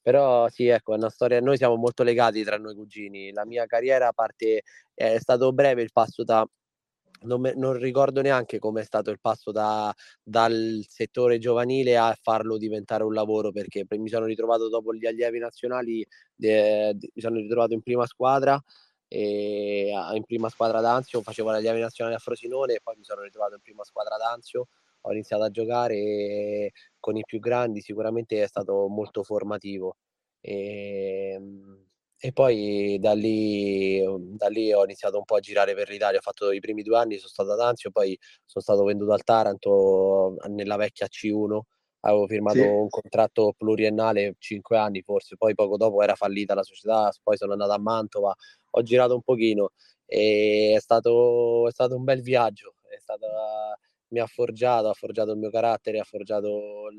Però 0.05 0.47
sì, 0.49 0.67
ecco, 0.67 0.93
è 0.93 0.97
una 0.97 1.09
storia, 1.09 1.39
noi 1.41 1.57
siamo 1.57 1.77
molto 1.77 2.03
legati 2.03 2.43
tra 2.43 2.57
noi 2.59 2.75
cugini. 2.75 3.31
La 3.31 3.43
mia 3.43 3.65
carriera 3.65 4.13
parte, 4.13 4.61
è 4.93 5.17
stato 5.17 5.51
breve 5.51 5.81
il 5.81 5.91
passo 5.91 6.23
da 6.23 6.47
non, 7.21 7.41
me, 7.41 7.53
non, 7.55 7.73
ricordo 7.79 8.21
neanche 8.21 8.59
come 8.59 8.81
è 8.81 8.83
stato 8.83 9.09
il 9.09 9.19
passo 9.19 9.51
da, 9.51 9.91
dal 10.21 10.85
settore 10.87 11.39
giovanile 11.39 11.97
a 11.97 12.15
farlo 12.21 12.57
diventare 12.59 13.03
un 13.03 13.13
lavoro 13.15 13.51
perché 13.51 13.87
mi 13.97 14.07
sono 14.07 14.25
ritrovato 14.25 14.69
dopo 14.69 14.93
gli 14.93 15.07
allievi 15.07 15.39
nazionali, 15.39 16.05
de, 16.35 16.93
de, 16.93 17.09
mi 17.11 17.21
sono 17.21 17.37
ritrovato 17.37 17.73
in 17.73 17.81
prima 17.81 18.05
squadra, 18.05 18.61
e, 19.07 19.91
in 20.13 20.23
prima 20.23 20.49
squadra 20.49 20.81
d'Anzio, 20.81 21.23
facevo 21.23 21.51
gli 21.51 21.55
allievi 21.55 21.79
nazionali 21.79 22.15
a 22.15 22.19
Frosinone 22.19 22.73
e 22.75 22.79
poi 22.83 22.95
mi 22.95 23.03
sono 23.03 23.21
ritrovato 23.21 23.55
in 23.55 23.61
prima 23.61 23.83
squadra 23.83 24.17
d'Anzio 24.17 24.67
ho 25.07 25.11
iniziato 25.11 25.43
a 25.43 25.49
giocare 25.51 26.71
con 26.99 27.15
i 27.15 27.23
più 27.23 27.39
grandi, 27.39 27.81
sicuramente 27.81 28.41
è 28.41 28.47
stato 28.47 28.87
molto 28.87 29.23
formativo. 29.23 29.97
E, 30.41 31.31
ehm, 31.35 31.83
e 32.17 32.31
poi 32.31 32.97
da 32.99 33.13
lì, 33.13 34.01
da 34.35 34.47
lì, 34.47 34.73
ho 34.73 34.83
iniziato 34.83 35.17
un 35.17 35.25
po' 35.25 35.35
a 35.35 35.39
girare 35.39 35.75
per 35.75 35.89
l'Italia, 35.89 36.17
ho 36.19 36.21
fatto 36.21 36.51
i 36.51 36.59
primi 36.59 36.81
due 36.81 36.97
anni, 36.97 37.17
sono 37.17 37.29
stato 37.29 37.51
ad 37.51 37.59
Anzio, 37.59 37.91
poi 37.91 38.17
sono 38.45 38.63
stato 38.63 38.83
venduto 38.83 39.11
al 39.13 39.23
Taranto 39.23 40.35
nella 40.47 40.75
vecchia 40.77 41.07
C1, 41.07 41.61
avevo 42.01 42.25
firmato 42.27 42.57
sì. 42.57 42.65
un 42.65 42.89
contratto 42.89 43.53
pluriennale, 43.55 44.35
cinque 44.39 44.77
anni 44.77 45.01
forse, 45.03 45.35
poi 45.37 45.53
poco 45.53 45.77
dopo 45.77 46.01
era 46.01 46.15
fallita 46.15 46.55
la 46.55 46.63
società, 46.63 47.11
poi 47.21 47.37
sono 47.37 47.51
andato 47.51 47.73
a 47.73 47.79
Mantova, 47.79 48.33
ho 48.71 48.81
girato 48.81 49.13
un 49.15 49.21
pochino 49.21 49.71
e 50.05 50.73
è 50.75 50.79
stato, 50.79 51.67
è 51.67 51.71
stato 51.71 51.95
un 51.95 52.03
bel 52.03 52.21
viaggio, 52.21 52.75
è 52.89 52.97
stata 52.99 53.77
mi 54.09 54.19
ha 54.19 54.25
forgiato, 54.27 54.89
ha 54.89 54.93
forgiato 54.93 55.31
il 55.31 55.37
mio 55.39 55.49
carattere, 55.49 55.99
ha 55.99 56.03
forgiato 56.03 56.89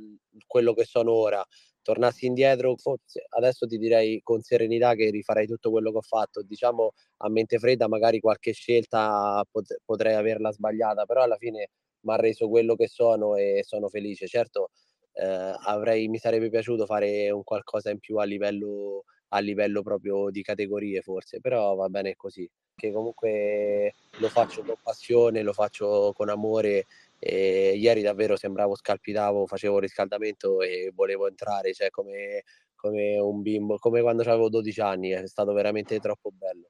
quello 0.47 0.73
che 0.75 0.85
sono 0.85 1.13
ora. 1.13 1.45
Tornassi 1.83 2.27
indietro, 2.27 2.77
forse 2.77 3.25
adesso 3.29 3.67
ti 3.67 3.79
direi 3.79 4.21
con 4.23 4.41
serenità 4.43 4.95
che 4.95 5.11
rifarei 5.11 5.47
tutto 5.47 5.71
quello 5.71 5.93
che 5.93 5.99
ho 5.99 6.03
fatto. 6.03 6.43
Diciamo 6.43 6.93
a 7.19 7.29
mente 7.29 7.59
fredda, 7.59 7.87
magari 7.89 8.19
qualche 8.21 8.53
scelta 8.53 9.45
pot- 9.51 9.79
potrei 9.85 10.15
averla 10.15 10.51
sbagliata, 10.53 11.05
però 11.07 11.23
alla 11.23 11.37
fine 11.37 11.69
mi 12.01 12.13
ha 12.13 12.17
reso 12.17 12.49
quello 12.49 12.75
che 12.75 12.89
sono 12.89 13.37
e 13.37 13.63
sono 13.65 13.89
felice. 13.89 14.27
Certo, 14.27 14.71
eh, 15.13 15.55
avrei, 15.65 16.09
mi 16.09 16.19
sarebbe 16.19 16.49
piaciuto 16.51 16.87
fare 16.87 17.31
un 17.31 17.43
qualcosa 17.45 17.91
in 17.91 17.99
più 18.01 18.17
a 18.19 18.25
livello, 18.25 19.05
a 19.29 19.39
livello 19.41 19.83
proprio 19.83 20.31
di 20.31 20.43
categorie, 20.43 21.03
forse, 21.03 21.41
però 21.41 21.75
va 21.75 21.89
bene 21.89 22.15
così 22.17 22.49
che 22.77 22.93
comunque 22.93 23.95
lo 24.19 24.29
faccio 24.29 24.63
con 24.63 24.77
passione, 24.83 25.43
lo 25.43 25.53
faccio 25.53 26.13
con 26.15 26.29
amore. 26.29 26.87
E 27.19 27.73
ieri 27.77 28.03
davvero 28.03 28.37
sembravo 28.37 28.77
scalpitavo, 28.77 29.47
facevo 29.47 29.79
riscaldamento 29.79 30.61
e 30.61 30.93
volevo 30.95 31.27
entrare, 31.27 31.73
cioè 31.73 31.89
come, 31.91 32.45
come 32.75 33.19
un 33.19 33.41
bimbo, 33.43 33.79
come 33.79 34.03
quando 34.03 34.23
avevo 34.23 34.51
12 34.51 34.81
anni, 34.81 35.11
è 35.11 35.27
stato 35.27 35.53
veramente 35.55 35.99
troppo 35.99 36.31
bello. 36.31 36.69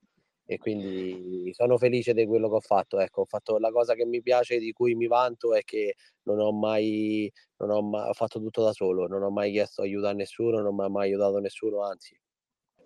E 0.48 0.58
quindi 0.58 1.50
sono 1.52 1.76
felice 1.76 2.14
di 2.14 2.24
quello 2.24 2.48
che 2.48 2.54
ho 2.54 2.60
fatto. 2.60 3.00
Ecco, 3.00 3.22
ho 3.22 3.24
fatto 3.24 3.58
la 3.58 3.72
cosa 3.72 3.94
che 3.94 4.06
mi 4.06 4.22
piace, 4.22 4.58
di 4.58 4.72
cui 4.72 4.94
mi 4.94 5.08
vanto, 5.08 5.54
è 5.54 5.62
che 5.64 5.96
non 6.24 6.38
ho 6.38 6.52
mai, 6.52 7.30
non 7.58 7.70
ho 7.70 7.82
mai 7.82 8.08
ho 8.08 8.12
fatto 8.12 8.38
tutto 8.40 8.62
da 8.62 8.72
solo, 8.72 9.08
non 9.08 9.22
ho 9.24 9.30
mai 9.30 9.50
chiesto 9.50 9.82
aiuto 9.82 10.06
a 10.06 10.12
nessuno, 10.12 10.60
non 10.60 10.76
mi 10.76 10.84
ha 10.84 10.88
mai 10.88 11.08
aiutato 11.08 11.38
nessuno, 11.40 11.82
anzi 11.82 12.16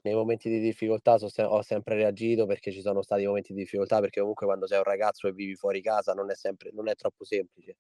nei 0.03 0.15
momenti 0.15 0.49
di 0.49 0.61
difficoltà 0.61 1.19
se- 1.19 1.43
ho 1.43 1.63
sempre 1.63 1.95
reagito 1.97 2.47
perché 2.47 2.73
ci 2.73 2.81
sono 2.81 3.03
stati 3.03 3.27
momenti 3.27 3.53
di 3.53 3.61
difficoltà 3.61 4.01
perché 4.01 4.21
comunque 4.21 4.47
quando 4.47 4.67
sei 4.67 4.79
un 4.79 4.85
ragazzo 4.85 5.29
e 5.29 5.33
vivi 5.33 5.55
fuori 5.55 5.81
casa 5.83 6.13
non 6.13 6.31
è, 6.31 6.35
sempre, 6.35 6.71
non 6.73 6.89
è 6.89 6.95
troppo 6.95 7.25
semplice. 7.25 7.77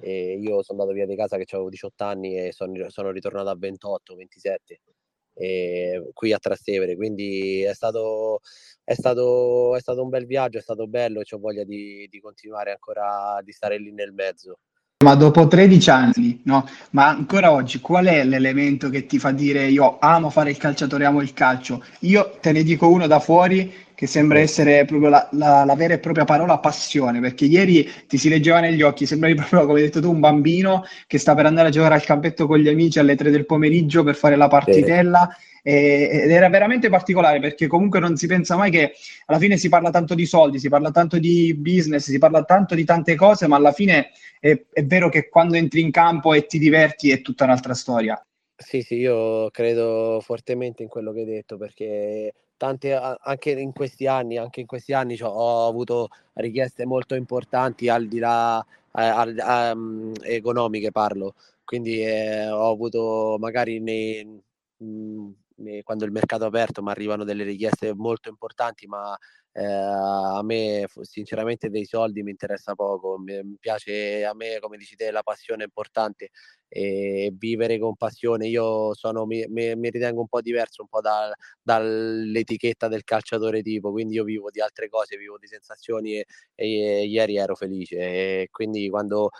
E 0.00 0.38
io 0.38 0.62
sono 0.62 0.80
andato 0.80 0.92
via 0.96 1.06
di 1.06 1.16
casa 1.16 1.36
che 1.36 1.44
avevo 1.54 1.68
18 1.70 2.04
anni 2.04 2.36
e 2.38 2.52
sono, 2.52 2.88
sono 2.90 3.10
ritornato 3.10 3.48
a 3.50 3.56
28, 3.56 4.14
27 4.14 4.80
qui 6.12 6.32
a 6.32 6.38
Trastevere, 6.38 6.94
quindi 6.96 7.62
è 7.62 7.74
stato, 7.74 8.40
è, 8.84 8.94
stato, 8.94 9.74
è 9.74 9.80
stato 9.80 10.02
un 10.02 10.08
bel 10.08 10.26
viaggio, 10.26 10.58
è 10.58 10.62
stato 10.62 10.86
bello 10.86 11.20
e 11.20 11.24
ho 11.28 11.38
voglia 11.38 11.64
di, 11.64 12.06
di 12.08 12.20
continuare 12.20 12.70
ancora, 12.70 13.40
di 13.42 13.52
stare 13.52 13.78
lì 13.78 13.92
nel 13.92 14.12
mezzo. 14.12 14.58
Ma 15.04 15.16
dopo 15.16 15.46
13 15.46 15.90
anni, 15.90 16.40
no? 16.44 16.66
Ma 16.92 17.08
ancora 17.08 17.52
oggi 17.52 17.78
qual 17.78 18.06
è 18.06 18.24
l'elemento 18.24 18.88
che 18.88 19.04
ti 19.04 19.18
fa 19.18 19.32
dire 19.32 19.66
io 19.66 19.98
amo 20.00 20.30
fare 20.30 20.48
il 20.48 20.56
calciatore, 20.56 21.04
amo 21.04 21.20
il 21.20 21.34
calcio? 21.34 21.84
Io 22.00 22.38
te 22.40 22.52
ne 22.52 22.62
dico 22.62 22.88
uno 22.88 23.06
da 23.06 23.20
fuori 23.20 23.70
che 23.94 24.06
sembra 24.06 24.40
essere 24.40 24.84
proprio 24.84 25.08
la, 25.08 25.28
la, 25.32 25.64
la, 25.64 25.74
vera 25.74 25.94
e 25.94 25.98
propria 25.98 26.24
parola 26.24 26.58
passione, 26.58 27.20
perché 27.20 27.44
ieri 27.44 27.88
ti 28.06 28.18
si 28.18 28.28
leggeva 28.28 28.60
negli 28.60 28.82
occhi, 28.82 29.06
sembravi 29.06 29.34
proprio, 29.48 29.66
come 29.66 29.78
hai 29.78 29.84
detto 29.86 30.00
tu, 30.00 30.10
un 30.10 30.20
bambino 30.20 30.84
che 31.06 31.18
sta 31.18 31.34
per 31.34 31.46
andare 31.46 31.68
a 31.68 31.70
giocare 31.70 31.94
al 31.94 32.04
campetto 32.04 32.46
con 32.46 32.58
gli 32.58 32.68
amici 32.68 32.98
alle 32.98 33.14
tre 33.14 33.30
del 33.30 33.46
pomeriggio 33.46 34.02
per 34.02 34.16
fare 34.16 34.36
la 34.36 34.48
partitella. 34.48 35.28
Sì. 35.36 35.52
ed 35.66 36.30
era 36.30 36.50
veramente 36.50 36.90
particolare 36.90 37.40
perché 37.40 37.66
comunque 37.66 37.98
non 37.98 38.16
si 38.16 38.26
pensa 38.26 38.54
mai 38.54 38.70
che 38.70 38.92
alla 39.24 39.38
fine 39.38 39.56
si 39.56 39.70
parla 39.70 39.88
tanto 39.88 40.14
di 40.14 40.26
soldi, 40.26 40.58
si 40.58 40.68
parla 40.68 40.90
tanto 40.90 41.18
di 41.18 41.54
business, 41.54 42.04
si 42.10 42.18
parla 42.18 42.44
tanto 42.44 42.74
di 42.74 42.84
tante 42.84 43.14
cose, 43.14 43.46
ma 43.46 43.56
alla 43.56 43.72
fine 43.72 44.10
è, 44.40 44.60
è 44.70 44.84
vero 44.84 45.08
che 45.08 45.30
quando 45.30 45.56
entri 45.56 45.80
in 45.80 45.90
campo 45.90 46.34
e 46.34 46.44
ti 46.44 46.58
diverti 46.58 47.10
è 47.10 47.22
tutta 47.22 47.44
un'altra 47.44 47.72
storia. 47.72 48.22
Sì, 48.56 48.82
sì, 48.82 48.96
io 48.96 49.50
credo 49.50 50.20
fortemente 50.22 50.82
in 50.82 50.88
quello 50.88 51.12
che 51.12 51.20
hai 51.20 51.26
detto 51.26 51.56
perché 51.56 52.32
tante, 52.56 52.92
anche 52.94 53.50
in 53.50 53.72
questi 53.72 54.06
anni, 54.06 54.36
anche 54.38 54.60
in 54.60 54.66
questi 54.66 54.92
anni 54.92 55.16
cioè, 55.16 55.28
ho 55.28 55.66
avuto 55.66 56.08
richieste 56.34 56.86
molto 56.86 57.14
importanti 57.14 57.88
al 57.88 58.06
di 58.06 58.18
là 58.18 58.64
eh, 58.94 59.72
um, 59.72 60.12
economiche 60.22 60.90
parlo, 60.90 61.34
quindi 61.64 62.02
eh, 62.02 62.48
ho 62.48 62.70
avuto 62.70 63.36
magari 63.38 63.80
nei, 63.80 64.24
mh, 64.76 64.84
mm, 64.84 65.30
nei, 65.56 65.82
quando 65.82 66.04
il 66.04 66.12
mercato 66.12 66.44
è 66.44 66.46
aperto 66.46 66.82
mi 66.82 66.90
arrivano 66.90 67.24
delle 67.24 67.44
richieste 67.44 67.94
molto 67.94 68.28
importanti, 68.28 68.86
ma 68.86 69.16
eh, 69.56 69.64
a 69.64 70.42
me 70.42 70.86
sinceramente 71.02 71.70
dei 71.70 71.84
soldi 71.84 72.24
mi 72.24 72.30
interessa 72.30 72.74
poco, 72.74 73.18
mi, 73.18 73.56
piace 73.60 74.24
a 74.24 74.34
me 74.34 74.58
come 74.58 74.76
dici 74.76 74.96
te 74.96 75.12
la 75.12 75.22
passione 75.22 75.62
è 75.62 75.66
importante 75.66 76.30
e 76.68 77.32
vivere 77.36 77.78
con 77.78 77.94
passione. 77.94 78.48
Io 78.48 78.94
sono, 78.94 79.26
mi, 79.26 79.44
mi, 79.48 79.76
mi 79.76 79.90
ritengo 79.90 80.20
un 80.22 80.26
po' 80.26 80.40
diverso 80.40 80.82
un 80.82 80.88
po' 80.88 81.00
da, 81.00 81.32
dall'etichetta 81.62 82.88
del 82.88 83.04
calciatore 83.04 83.62
tipo, 83.62 83.92
quindi 83.92 84.14
io 84.14 84.24
vivo 84.24 84.50
di 84.50 84.60
altre 84.60 84.88
cose, 84.88 85.16
vivo 85.16 85.38
di 85.38 85.46
sensazioni 85.46 86.14
e, 86.14 86.26
e 86.54 87.04
ieri 87.06 87.36
ero 87.36 87.54
felice. 87.54 87.96
E 87.98 88.48
quindi 88.50 88.88
quando 88.90 89.30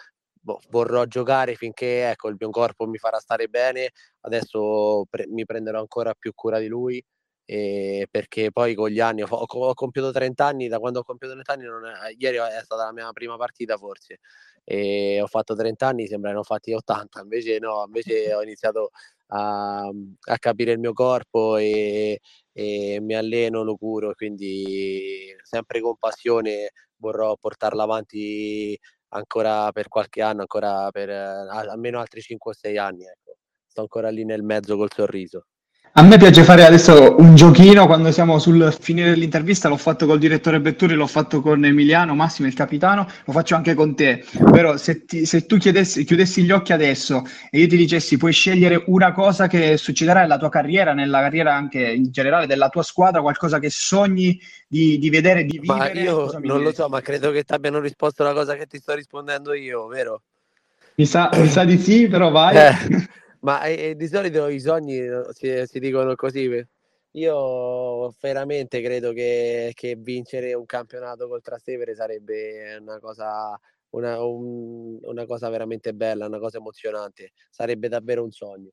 boh, 0.40 0.60
vorrò 0.70 1.04
giocare 1.06 1.56
finché 1.56 2.08
ecco, 2.10 2.28
il 2.28 2.36
mio 2.38 2.50
corpo 2.50 2.86
mi 2.86 2.98
farà 2.98 3.18
stare 3.18 3.48
bene, 3.48 3.90
adesso 4.20 5.06
pre- 5.10 5.26
mi 5.28 5.44
prenderò 5.44 5.80
ancora 5.80 6.14
più 6.14 6.32
cura 6.34 6.60
di 6.60 6.68
lui 6.68 7.04
e 7.44 8.06
perché 8.10 8.50
poi 8.50 8.74
con 8.74 8.88
gli 8.88 9.00
anni 9.00 9.22
ho, 9.22 9.26
ho, 9.28 9.74
compiuto 9.74 10.10
30 10.10 10.46
anni, 10.46 10.68
da 10.68 10.78
quando 10.78 11.00
ho 11.00 11.02
compiuto 11.04 11.34
30 11.34 11.52
anni, 11.52 11.64
è, 11.64 12.14
ieri 12.18 12.36
è 12.38 12.62
stata 12.62 12.84
la 12.84 12.92
mia 12.92 13.10
prima 13.12 13.36
partita 13.36 13.76
forse, 13.76 14.20
e 14.64 15.20
ho 15.20 15.26
fatto 15.26 15.54
30 15.54 15.86
anni, 15.86 16.06
sembra 16.06 16.32
ne 16.32 16.38
ho 16.38 16.42
fatti 16.42 16.72
80, 16.72 17.20
invece 17.20 17.58
no, 17.58 17.84
invece 17.86 18.34
ho 18.34 18.42
iniziato 18.42 18.90
a, 19.28 19.86
a 19.86 20.38
capire 20.38 20.72
il 20.72 20.78
mio 20.78 20.92
corpo 20.92 21.56
e, 21.56 22.20
e, 22.52 22.98
mi 23.00 23.14
alleno, 23.14 23.62
lo 23.62 23.76
curo, 23.76 24.14
quindi 24.14 25.34
sempre 25.42 25.80
con 25.80 25.96
passione 25.96 26.72
vorrò 26.96 27.36
portarla 27.36 27.82
avanti 27.82 28.78
ancora 29.08 29.70
per 29.72 29.88
qualche 29.88 30.22
anno, 30.22 30.40
ancora 30.40 30.90
per 30.90 31.10
almeno 31.10 32.00
altri 32.00 32.20
5 32.20 32.50
o 32.52 32.54
6 32.54 32.78
anni. 32.78 33.04
Ecco. 33.04 33.36
Sto 33.66 33.80
ancora 33.82 34.10
lì 34.10 34.24
nel 34.24 34.42
mezzo 34.42 34.76
col 34.76 34.92
sorriso. 34.92 35.46
A 35.96 36.02
me 36.02 36.18
piace 36.18 36.42
fare 36.42 36.64
adesso 36.64 37.14
un 37.20 37.36
giochino 37.36 37.86
quando 37.86 38.10
siamo 38.10 38.40
sul 38.40 38.76
finire 38.80 39.10
dell'intervista, 39.10 39.68
l'ho 39.68 39.76
fatto 39.76 40.06
col 40.06 40.18
direttore 40.18 40.60
Betturi, 40.60 40.94
l'ho 40.94 41.06
fatto 41.06 41.40
con 41.40 41.64
Emiliano, 41.64 42.16
Massimo 42.16 42.48
il 42.48 42.54
capitano, 42.54 43.06
lo 43.24 43.32
faccio 43.32 43.54
anche 43.54 43.74
con 43.74 43.94
te. 43.94 44.24
Però 44.50 44.76
se, 44.76 45.04
ti, 45.04 45.24
se 45.24 45.46
tu 45.46 45.56
chiudessi, 45.56 46.02
chiudessi 46.02 46.42
gli 46.42 46.50
occhi 46.50 46.72
adesso 46.72 47.22
e 47.48 47.60
io 47.60 47.68
ti 47.68 47.76
dicessi 47.76 48.16
puoi 48.16 48.32
scegliere 48.32 48.82
una 48.86 49.12
cosa 49.12 49.46
che 49.46 49.76
succederà 49.76 50.22
nella 50.22 50.36
tua 50.36 50.48
carriera, 50.48 50.94
nella 50.94 51.20
carriera 51.20 51.54
anche 51.54 51.92
in 51.92 52.10
generale 52.10 52.48
della 52.48 52.70
tua 52.70 52.82
squadra, 52.82 53.20
qualcosa 53.20 53.60
che 53.60 53.70
sogni 53.70 54.36
di, 54.66 54.98
di 54.98 55.10
vedere, 55.10 55.44
di 55.44 55.60
vivere. 55.60 55.78
Ma 55.78 56.00
io 56.00 56.28
non 56.28 56.40
diresti? 56.40 56.62
lo 56.64 56.72
so, 56.72 56.88
ma 56.88 57.00
credo 57.02 57.30
che 57.30 57.44
ti 57.44 57.52
abbiano 57.52 57.78
risposto 57.78 58.24
la 58.24 58.32
cosa 58.32 58.56
che 58.56 58.66
ti 58.66 58.80
sto 58.80 58.94
rispondendo 58.94 59.54
io, 59.54 59.86
vero? 59.86 60.22
Mi 60.96 61.06
sa, 61.06 61.30
mi 61.34 61.46
sa 61.46 61.62
di 61.64 61.78
sì, 61.78 62.08
però 62.08 62.32
vai. 62.32 62.56
Eh. 62.56 63.08
Ma 63.44 63.62
eh, 63.64 63.94
di 63.94 64.06
solito 64.08 64.48
i 64.48 64.58
sogni 64.58 64.96
eh, 64.98 65.22
si, 65.32 65.66
si, 65.66 65.78
dicono 65.78 66.14
così. 66.14 66.48
Io 67.12 68.14
veramente 68.20 68.80
credo 68.82 69.12
che, 69.12 69.72
che, 69.74 69.96
vincere 69.96 70.54
un 70.54 70.64
campionato 70.64 71.28
col 71.28 71.42
Trastevere 71.42 71.94
sarebbe 71.94 72.76
una 72.80 72.98
cosa, 73.00 73.58
una, 73.90 74.22
un, 74.24 74.98
una 75.02 75.26
cosa 75.26 75.48
veramente 75.50 75.92
bella, 75.92 76.26
una 76.26 76.38
cosa 76.38 76.56
emozionante. 76.58 77.32
Sarebbe 77.50 77.88
davvero 77.88 78.24
un 78.24 78.30
sogno 78.32 78.70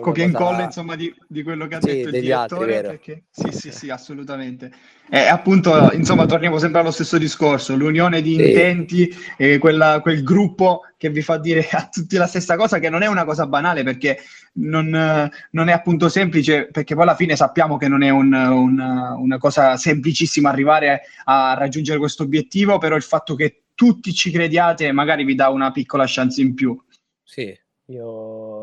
copia 0.00 0.24
e 0.24 0.26
incolla 0.26 0.64
insomma 0.64 0.96
di, 0.96 1.14
di, 1.28 1.42
quello 1.42 1.66
che 1.66 1.76
ha 1.76 1.80
sì, 1.80 1.86
detto 1.86 2.08
il 2.08 2.20
direttore 2.20 2.76
altri, 2.76 2.90
perché... 2.90 3.24
sì 3.30 3.52
sì 3.52 3.70
sì. 3.70 3.90
assolutamente. 3.90 4.72
E 5.08 5.18
appunto 5.26 5.92
insomma 5.92 6.26
torniamo 6.26 6.58
sempre 6.58 6.80
allo 6.80 6.90
stesso 6.90 7.16
discorso 7.18 7.76
l'unione 7.76 8.20
di 8.20 8.34
sì. 8.34 8.48
intenti 8.48 9.16
e 9.36 9.58
quella, 9.58 10.00
quel 10.00 10.22
gruppo 10.22 10.82
che 10.96 11.10
vi 11.10 11.22
fa 11.22 11.38
dire 11.38 11.66
a 11.70 11.88
tutti 11.90 12.16
la 12.16 12.26
stessa 12.26 12.56
cosa 12.56 12.78
che 12.78 12.90
non 12.90 13.02
è 13.02 13.06
una 13.06 13.24
cosa 13.24 13.46
banale 13.46 13.84
perché 13.84 14.18
non, 14.54 15.30
non 15.50 15.68
è 15.68 15.72
appunto 15.72 16.08
semplice 16.08 16.68
perché 16.70 16.94
poi 16.94 17.04
alla 17.04 17.14
fine 17.14 17.36
sappiamo 17.36 17.76
che 17.76 17.88
non 17.88 18.02
è 18.02 18.08
un, 18.08 18.32
un, 18.32 19.14
una 19.18 19.38
cosa 19.38 19.76
semplicissima 19.76 20.50
arrivare 20.50 21.02
a 21.24 21.54
raggiungere 21.54 21.98
questo 21.98 22.24
obiettivo 22.24 22.78
però 22.78 22.96
il 22.96 23.02
fatto 23.02 23.36
che 23.36 23.62
tutti 23.74 24.12
ci 24.12 24.30
crediate 24.30 24.90
magari 24.90 25.24
vi 25.24 25.34
dà 25.34 25.48
una 25.50 25.70
piccola 25.70 26.04
chance 26.06 26.40
in 26.40 26.54
più. 26.54 26.76
Sì 27.22 27.56
io 27.88 28.55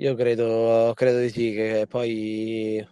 io 0.00 0.14
credo, 0.14 0.92
credo 0.94 1.18
di 1.18 1.28
sì, 1.28 1.52
che 1.52 1.86
poi 1.88 2.86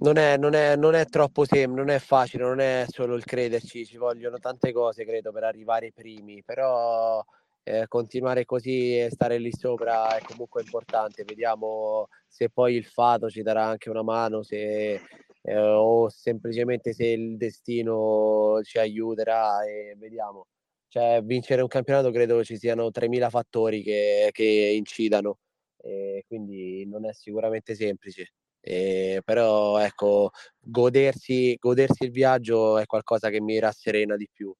non 0.00 0.16
è, 0.16 0.36
non 0.36 0.54
è, 0.54 0.74
non 0.74 0.94
è 0.94 1.04
troppo 1.06 1.44
semplice, 1.44 1.84
non 1.84 1.88
è 1.88 1.98
facile, 2.00 2.42
non 2.42 2.58
è 2.58 2.84
solo 2.88 3.14
il 3.14 3.24
crederci, 3.24 3.86
ci 3.86 3.96
vogliono 3.96 4.38
tante 4.38 4.72
cose, 4.72 5.04
credo, 5.04 5.30
per 5.30 5.44
arrivare 5.44 5.92
primi, 5.92 6.42
però 6.42 7.24
eh, 7.62 7.86
continuare 7.86 8.44
così 8.44 8.98
e 8.98 9.10
stare 9.10 9.38
lì 9.38 9.52
sopra 9.52 10.16
è 10.16 10.22
comunque 10.22 10.62
importante. 10.62 11.22
Vediamo 11.24 12.08
se 12.26 12.50
poi 12.50 12.74
il 12.74 12.84
fato 12.84 13.30
ci 13.30 13.42
darà 13.42 13.64
anche 13.64 13.88
una 13.88 14.02
mano, 14.02 14.42
se, 14.42 15.00
eh, 15.42 15.58
o 15.58 16.08
semplicemente 16.08 16.92
se 16.92 17.06
il 17.06 17.36
destino 17.36 18.60
ci 18.64 18.78
aiuterà 18.78 19.64
e 19.64 19.94
vediamo. 19.96 20.46
Cioè, 20.88 21.22
vincere 21.22 21.62
un 21.62 21.68
campionato 21.68 22.10
credo 22.10 22.42
ci 22.42 22.56
siano 22.56 22.90
3.000 22.90 23.30
fattori 23.30 23.82
che, 23.82 24.30
che 24.32 24.42
incidano 24.76 25.38
e 25.84 26.24
quindi 26.26 26.86
non 26.86 27.06
è 27.06 27.12
sicuramente 27.12 27.74
semplice. 27.74 28.32
Eh, 28.60 29.20
però 29.24 29.78
ecco, 29.78 30.30
godersi, 30.58 31.54
godersi 31.60 32.04
il 32.04 32.10
viaggio 32.10 32.78
è 32.78 32.86
qualcosa 32.86 33.28
che 33.28 33.40
mi 33.40 33.58
rasserena 33.58 34.16
di 34.16 34.28
più. 34.32 34.52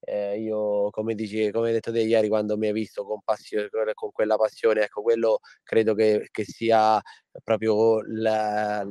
Eh, 0.00 0.40
io, 0.40 0.90
come, 0.90 1.14
dici, 1.14 1.50
come 1.52 1.70
detto 1.70 1.92
te 1.92 2.00
ieri, 2.00 2.28
quando 2.28 2.56
mi 2.56 2.66
hai 2.66 2.72
visto 2.72 3.04
con, 3.04 3.20
passione, 3.22 3.68
con 3.94 4.10
quella 4.10 4.36
passione, 4.36 4.82
ecco, 4.82 5.02
quello 5.02 5.38
credo 5.62 5.94
che, 5.94 6.28
che 6.32 6.44
sia 6.44 7.00
proprio 7.44 8.00
la, 8.04 8.84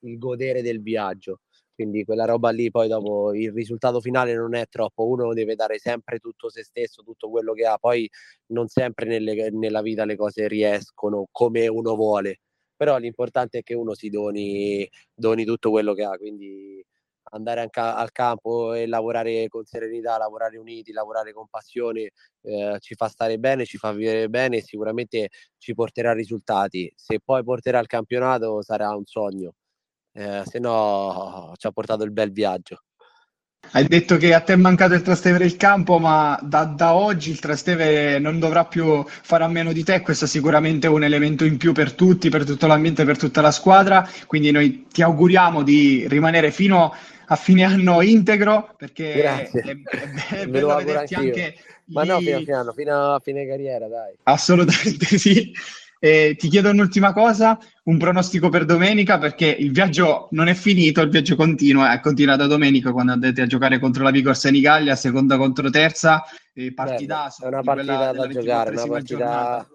il 0.00 0.18
godere 0.18 0.62
del 0.62 0.82
viaggio 0.82 1.40
quindi 1.80 2.04
quella 2.04 2.26
roba 2.26 2.50
lì 2.50 2.70
poi 2.70 2.88
dopo 2.88 3.32
il 3.34 3.52
risultato 3.52 4.00
finale 4.00 4.34
non 4.34 4.54
è 4.54 4.66
troppo, 4.68 5.06
uno 5.06 5.32
deve 5.32 5.54
dare 5.54 5.78
sempre 5.78 6.18
tutto 6.18 6.50
se 6.50 6.62
stesso, 6.62 7.02
tutto 7.02 7.30
quello 7.30 7.54
che 7.54 7.64
ha, 7.64 7.78
poi 7.78 8.08
non 8.48 8.68
sempre 8.68 9.06
nelle, 9.06 9.50
nella 9.50 9.80
vita 9.80 10.04
le 10.04 10.14
cose 10.16 10.46
riescono 10.46 11.26
come 11.30 11.68
uno 11.68 11.94
vuole, 11.94 12.40
però 12.76 12.98
l'importante 12.98 13.58
è 13.58 13.62
che 13.62 13.72
uno 13.74 13.94
si 13.94 14.10
doni, 14.10 14.86
doni 15.14 15.44
tutto 15.46 15.70
quello 15.70 15.94
che 15.94 16.04
ha, 16.04 16.16
quindi 16.18 16.84
andare 17.32 17.60
anche 17.60 17.80
al 17.80 18.10
campo 18.12 18.74
e 18.74 18.86
lavorare 18.86 19.48
con 19.48 19.64
serenità, 19.64 20.18
lavorare 20.18 20.58
uniti, 20.58 20.92
lavorare 20.92 21.32
con 21.32 21.46
passione 21.48 22.10
eh, 22.42 22.76
ci 22.80 22.94
fa 22.94 23.08
stare 23.08 23.38
bene, 23.38 23.64
ci 23.64 23.78
fa 23.78 23.92
vivere 23.92 24.28
bene 24.28 24.58
e 24.58 24.62
sicuramente 24.62 25.30
ci 25.58 25.72
porterà 25.74 26.12
risultati. 26.12 26.92
Se 26.94 27.20
poi 27.24 27.42
porterà 27.44 27.78
al 27.78 27.86
campionato 27.86 28.62
sarà 28.62 28.94
un 28.94 29.04
sogno 29.06 29.54
eh, 30.12 30.42
se 30.44 30.58
no 30.58 31.52
ci 31.56 31.66
ha 31.66 31.70
portato 31.70 32.04
il 32.04 32.12
bel 32.12 32.32
viaggio. 32.32 32.82
Hai 33.72 33.86
detto 33.86 34.16
che 34.16 34.34
a 34.34 34.40
te 34.40 34.54
è 34.54 34.56
mancato 34.56 34.94
il 34.94 35.02
Trastevere 35.02 35.44
il 35.44 35.56
campo, 35.56 35.98
ma 35.98 36.36
da, 36.42 36.64
da, 36.64 36.94
oggi 36.94 37.30
il 37.30 37.38
Trastevere 37.38 38.18
non 38.18 38.40
dovrà 38.40 38.64
più 38.64 39.04
fare 39.06 39.44
a 39.44 39.48
meno 39.48 39.72
di 39.72 39.84
te. 39.84 40.00
Questo 40.00 40.24
è 40.24 40.28
sicuramente 40.28 40.88
un 40.88 41.04
elemento 41.04 41.44
in 41.44 41.56
più 41.56 41.72
per 41.72 41.92
tutti, 41.92 42.30
per 42.30 42.44
tutto 42.44 42.66
l'ambiente, 42.66 43.04
per 43.04 43.16
tutta 43.16 43.40
la 43.40 43.52
squadra. 43.52 44.08
Quindi 44.26 44.50
noi 44.50 44.86
ti 44.90 45.02
auguriamo 45.02 45.62
di 45.62 46.04
rimanere 46.08 46.50
fino 46.50 46.92
a 47.26 47.36
fine 47.36 47.62
anno 47.62 48.02
integro, 48.02 48.74
perché 48.76 49.12
Grazie. 49.12 49.60
è, 49.60 50.34
è, 50.34 50.40
è 50.40 50.46
bello 50.48 50.74
vederti 50.74 51.14
anche... 51.14 51.54
Ma 51.90 52.04
no, 52.04 52.18
fino 52.18 52.36
a 52.36 52.40
fine 52.40 52.54
anno, 52.54 52.72
fino 52.72 53.14
a 53.14 53.20
fine 53.20 53.46
carriera, 53.46 53.88
dai. 53.88 54.14
Assolutamente 54.24 55.06
sì. 55.16 55.52
Eh, 56.02 56.34
ti 56.38 56.48
chiedo 56.48 56.70
un'ultima 56.70 57.12
cosa, 57.12 57.58
un 57.84 57.98
pronostico 57.98 58.48
per 58.48 58.64
domenica, 58.64 59.18
perché 59.18 59.44
il 59.46 59.70
viaggio 59.70 60.28
non 60.30 60.48
è 60.48 60.54
finito, 60.54 61.02
il 61.02 61.10
viaggio 61.10 61.36
continua, 61.36 61.92
è 61.92 62.00
continuato 62.00 62.46
domenica 62.46 62.90
quando 62.90 63.12
andate 63.12 63.42
a 63.42 63.46
giocare 63.46 63.78
contro 63.78 64.02
la 64.02 64.10
Vigor 64.10 64.34
Senigallia, 64.34 64.96
seconda 64.96 65.36
contro 65.36 65.68
terza, 65.68 66.24
eh, 66.54 66.72
partidazo. 66.72 67.44
È 67.44 67.48
una 67.48 67.62
partita 67.62 68.12
da 68.12 68.26
giocare, 68.26 68.70
una 68.70 68.86
partita... 68.86 69.68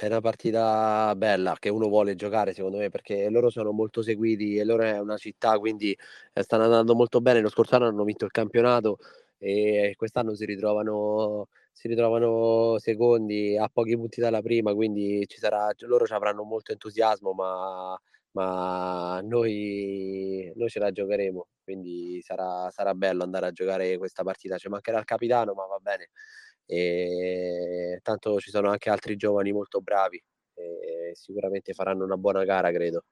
È 0.00 0.06
una 0.06 0.20
partita 0.22 1.14
bella 1.14 1.56
che 1.58 1.68
uno 1.68 1.86
vuole 1.86 2.14
giocare 2.14 2.54
secondo 2.54 2.78
me 2.78 2.88
perché 2.88 3.28
loro 3.28 3.50
sono 3.50 3.70
molto 3.70 4.00
seguiti 4.00 4.56
e 4.56 4.64
loro 4.64 4.82
è 4.84 4.98
una 4.98 5.18
città 5.18 5.58
quindi 5.58 5.94
eh, 6.32 6.42
stanno 6.42 6.64
andando 6.64 6.94
molto 6.94 7.20
bene. 7.20 7.42
Lo 7.42 7.50
scorso 7.50 7.76
anno 7.76 7.86
hanno 7.86 8.04
vinto 8.04 8.24
il 8.24 8.30
campionato 8.30 8.96
e 9.36 9.92
quest'anno 9.98 10.34
si 10.34 10.46
ritrovano, 10.46 11.48
si 11.72 11.88
ritrovano 11.88 12.78
secondi 12.78 13.56
a 13.56 13.68
pochi 13.72 13.96
punti 13.96 14.20
dalla 14.20 14.42
prima 14.42 14.74
quindi 14.74 15.24
ci 15.26 15.38
sarà, 15.38 15.70
loro 15.80 16.06
ci 16.06 16.12
avranno 16.12 16.42
molto 16.44 16.72
entusiasmo 16.72 17.32
ma, 17.32 17.98
ma 18.32 19.20
noi, 19.22 20.52
noi 20.54 20.68
ce 20.68 20.78
la 20.78 20.90
giocheremo 20.90 21.46
quindi 21.62 22.20
sarà, 22.22 22.68
sarà 22.70 22.94
bello 22.94 23.22
andare 23.22 23.46
a 23.46 23.52
giocare 23.52 23.96
questa 23.96 24.24
partita. 24.24 24.58
Ci 24.58 24.68
mancherà 24.68 24.98
il 24.98 25.04
capitano 25.04 25.54
ma 25.54 25.66
va 25.66 25.78
bene 25.78 26.08
e 26.66 27.98
tanto 28.02 28.38
ci 28.38 28.50
sono 28.50 28.70
anche 28.70 28.90
altri 28.90 29.16
giovani 29.16 29.50
molto 29.50 29.80
bravi 29.80 30.22
e 30.54 31.10
sicuramente 31.14 31.72
faranno 31.72 32.04
una 32.04 32.16
buona 32.16 32.44
gara 32.44 32.70
credo 32.70 33.04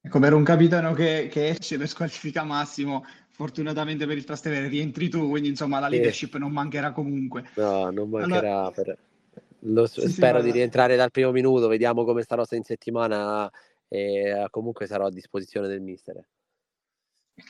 ecco 0.00 0.20
per 0.20 0.32
un 0.32 0.44
capitano 0.44 0.92
che, 0.92 1.26
che 1.28 1.48
esce 1.48 1.76
per 1.76 1.88
squalifica 1.88 2.44
massimo 2.44 3.04
fortunatamente 3.32 4.06
per 4.06 4.16
il 4.16 4.24
Trastevere 4.24 4.68
rientri 4.68 5.08
tu 5.08 5.28
quindi 5.28 5.48
insomma 5.48 5.80
la 5.80 5.88
leadership 5.88 6.32
sì. 6.34 6.38
non 6.38 6.52
mancherà 6.52 6.92
comunque. 6.92 7.44
No 7.56 7.90
non 7.90 8.08
mancherà 8.08 8.58
allora... 8.58 8.70
per... 8.70 8.98
Lo, 9.64 9.86
sì, 9.86 10.08
spero 10.08 10.40
sì, 10.40 10.46
di 10.46 10.52
rientrare 10.52 10.96
dal 10.96 11.10
primo 11.10 11.30
minuto 11.30 11.68
vediamo 11.68 12.04
come 12.04 12.22
starò 12.22 12.44
in 12.50 12.64
settimana 12.64 13.50
e 13.88 14.46
comunque 14.50 14.86
sarò 14.86 15.06
a 15.06 15.10
disposizione 15.10 15.68
del 15.68 15.80
mister 15.80 16.24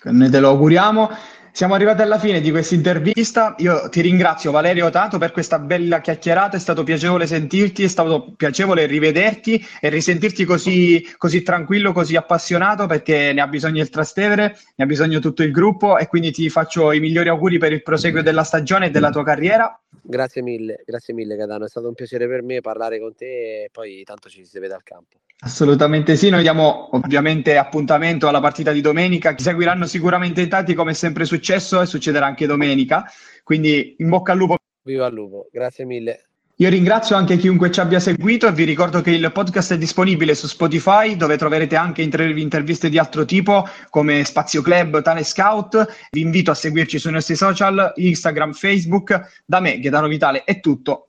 noi 0.05 0.31
te 0.31 0.41
lo 0.41 0.49
auguriamo. 0.49 1.11
Siamo 1.55 1.75
arrivati 1.75 2.01
alla 2.01 2.19
fine 2.19 2.41
di 2.41 2.51
questa 2.51 2.75
intervista. 2.75 3.55
Io 3.59 3.91
ti 3.91 4.01
ringrazio 4.01 4.51
Valerio 4.51 4.89
tanto 4.89 5.19
per 5.19 5.33
questa 5.33 5.59
bella 5.59 6.01
chiacchierata, 6.01 6.57
è 6.57 6.59
stato 6.59 6.83
piacevole 6.83 7.27
sentirti, 7.27 7.85
è 7.85 7.89
stato 7.89 8.33
piacevole 8.35 8.87
rivederti 8.87 9.63
e 9.79 9.91
risentirti 9.91 10.47
così, 10.47 11.07
così 11.19 11.43
tranquillo, 11.43 11.93
così 11.93 12.17
appassionato 12.17 12.87
perché 12.87 13.35
ne 13.35 13.43
ha 13.43 13.47
bisogno 13.49 13.83
il 13.83 13.91
Trastevere, 13.91 14.57
ne 14.77 14.85
ha 14.85 14.87
bisogno 14.87 15.21
tutto 15.21 15.43
il 15.43 15.51
gruppo 15.51 15.99
e 15.99 16.07
quindi 16.07 16.33
ti 16.33 16.49
faccio 16.49 16.91
i 16.91 17.01
migliori 17.01 17.29
auguri 17.29 17.59
per 17.59 17.73
il 17.73 17.83
proseguio 17.83 18.23
della 18.23 18.45
stagione 18.45 18.87
e 18.87 18.91
della 18.91 19.11
tua 19.11 19.23
carriera. 19.23 19.79
Grazie 20.01 20.41
mille, 20.41 20.83
grazie 20.87 21.13
mille 21.13 21.37
Catano, 21.37 21.67
è 21.67 21.69
stato 21.69 21.87
un 21.87 21.95
piacere 21.95 22.27
per 22.27 22.43
me 22.43 22.63
parlare 22.63 22.99
con 22.99 23.15
te 23.15 23.65
e 23.65 23.69
poi 23.71 24.03
tanto 24.05 24.31
ci 24.31 24.47
si 24.47 24.59
vede 24.59 24.73
al 24.73 24.83
campo. 24.83 25.19
Assolutamente 25.45 26.15
sì, 26.15 26.29
noi 26.31 26.43
diamo 26.43 26.89
ovviamente 26.93 27.57
appuntamento 27.57 28.29
alla 28.29 28.39
partita 28.39 28.71
di 28.71 28.81
domenica, 28.81 29.35
ci 29.35 29.43
seguiranno 29.43 29.82
sicuramente 29.87 30.47
tanti 30.49 30.75
come 30.75 30.93
è 30.93 30.95
sempre 30.95 31.25
successo 31.25 31.81
e 31.81 31.87
succederà 31.87 32.27
anche 32.27 32.47
domenica, 32.47 33.05
quindi 33.43 33.97
in 33.99 34.09
bocca 34.09 34.33
al 34.33 34.39
lupo. 34.39 34.57
Viva 34.85 35.07
il 35.07 35.15
lupo, 35.15 35.49
grazie 35.53 35.85
mille. 35.85 36.27
Io 36.57 36.69
ringrazio 36.69 37.17
anche 37.17 37.39
chiunque 37.39 37.73
ci 37.73 37.81
abbia 37.81 37.99
seguito 37.99 38.47
e 38.47 38.53
vi 38.53 38.65
ricordo 38.65 39.01
che 39.01 39.11
il 39.11 39.33
podcast 39.33 39.73
è 39.73 39.79
disponibile 39.79 40.35
su 40.35 40.47
Spotify 40.47 41.17
dove 41.17 41.37
troverete 41.37 41.75
anche 41.75 42.03
interviste 42.03 42.89
di 42.89 42.99
altro 42.99 43.25
tipo 43.25 43.67
come 43.91 44.23
Spazio 44.25 44.63
Club, 44.63 45.03
Tane 45.03 45.25
Scout. 45.25 46.09
Vi 46.11 46.21
invito 46.21 46.51
a 46.53 46.55
seguirci 46.55 46.99
sui 46.99 47.11
nostri 47.11 47.35
social, 47.35 47.93
Instagram, 47.97 48.53
Facebook. 48.53 49.43
Da 49.45 49.59
me, 49.61 49.81
Gaetano 49.81 50.07
Vitale, 50.07 50.45
è 50.45 50.61
tutto. 50.61 51.09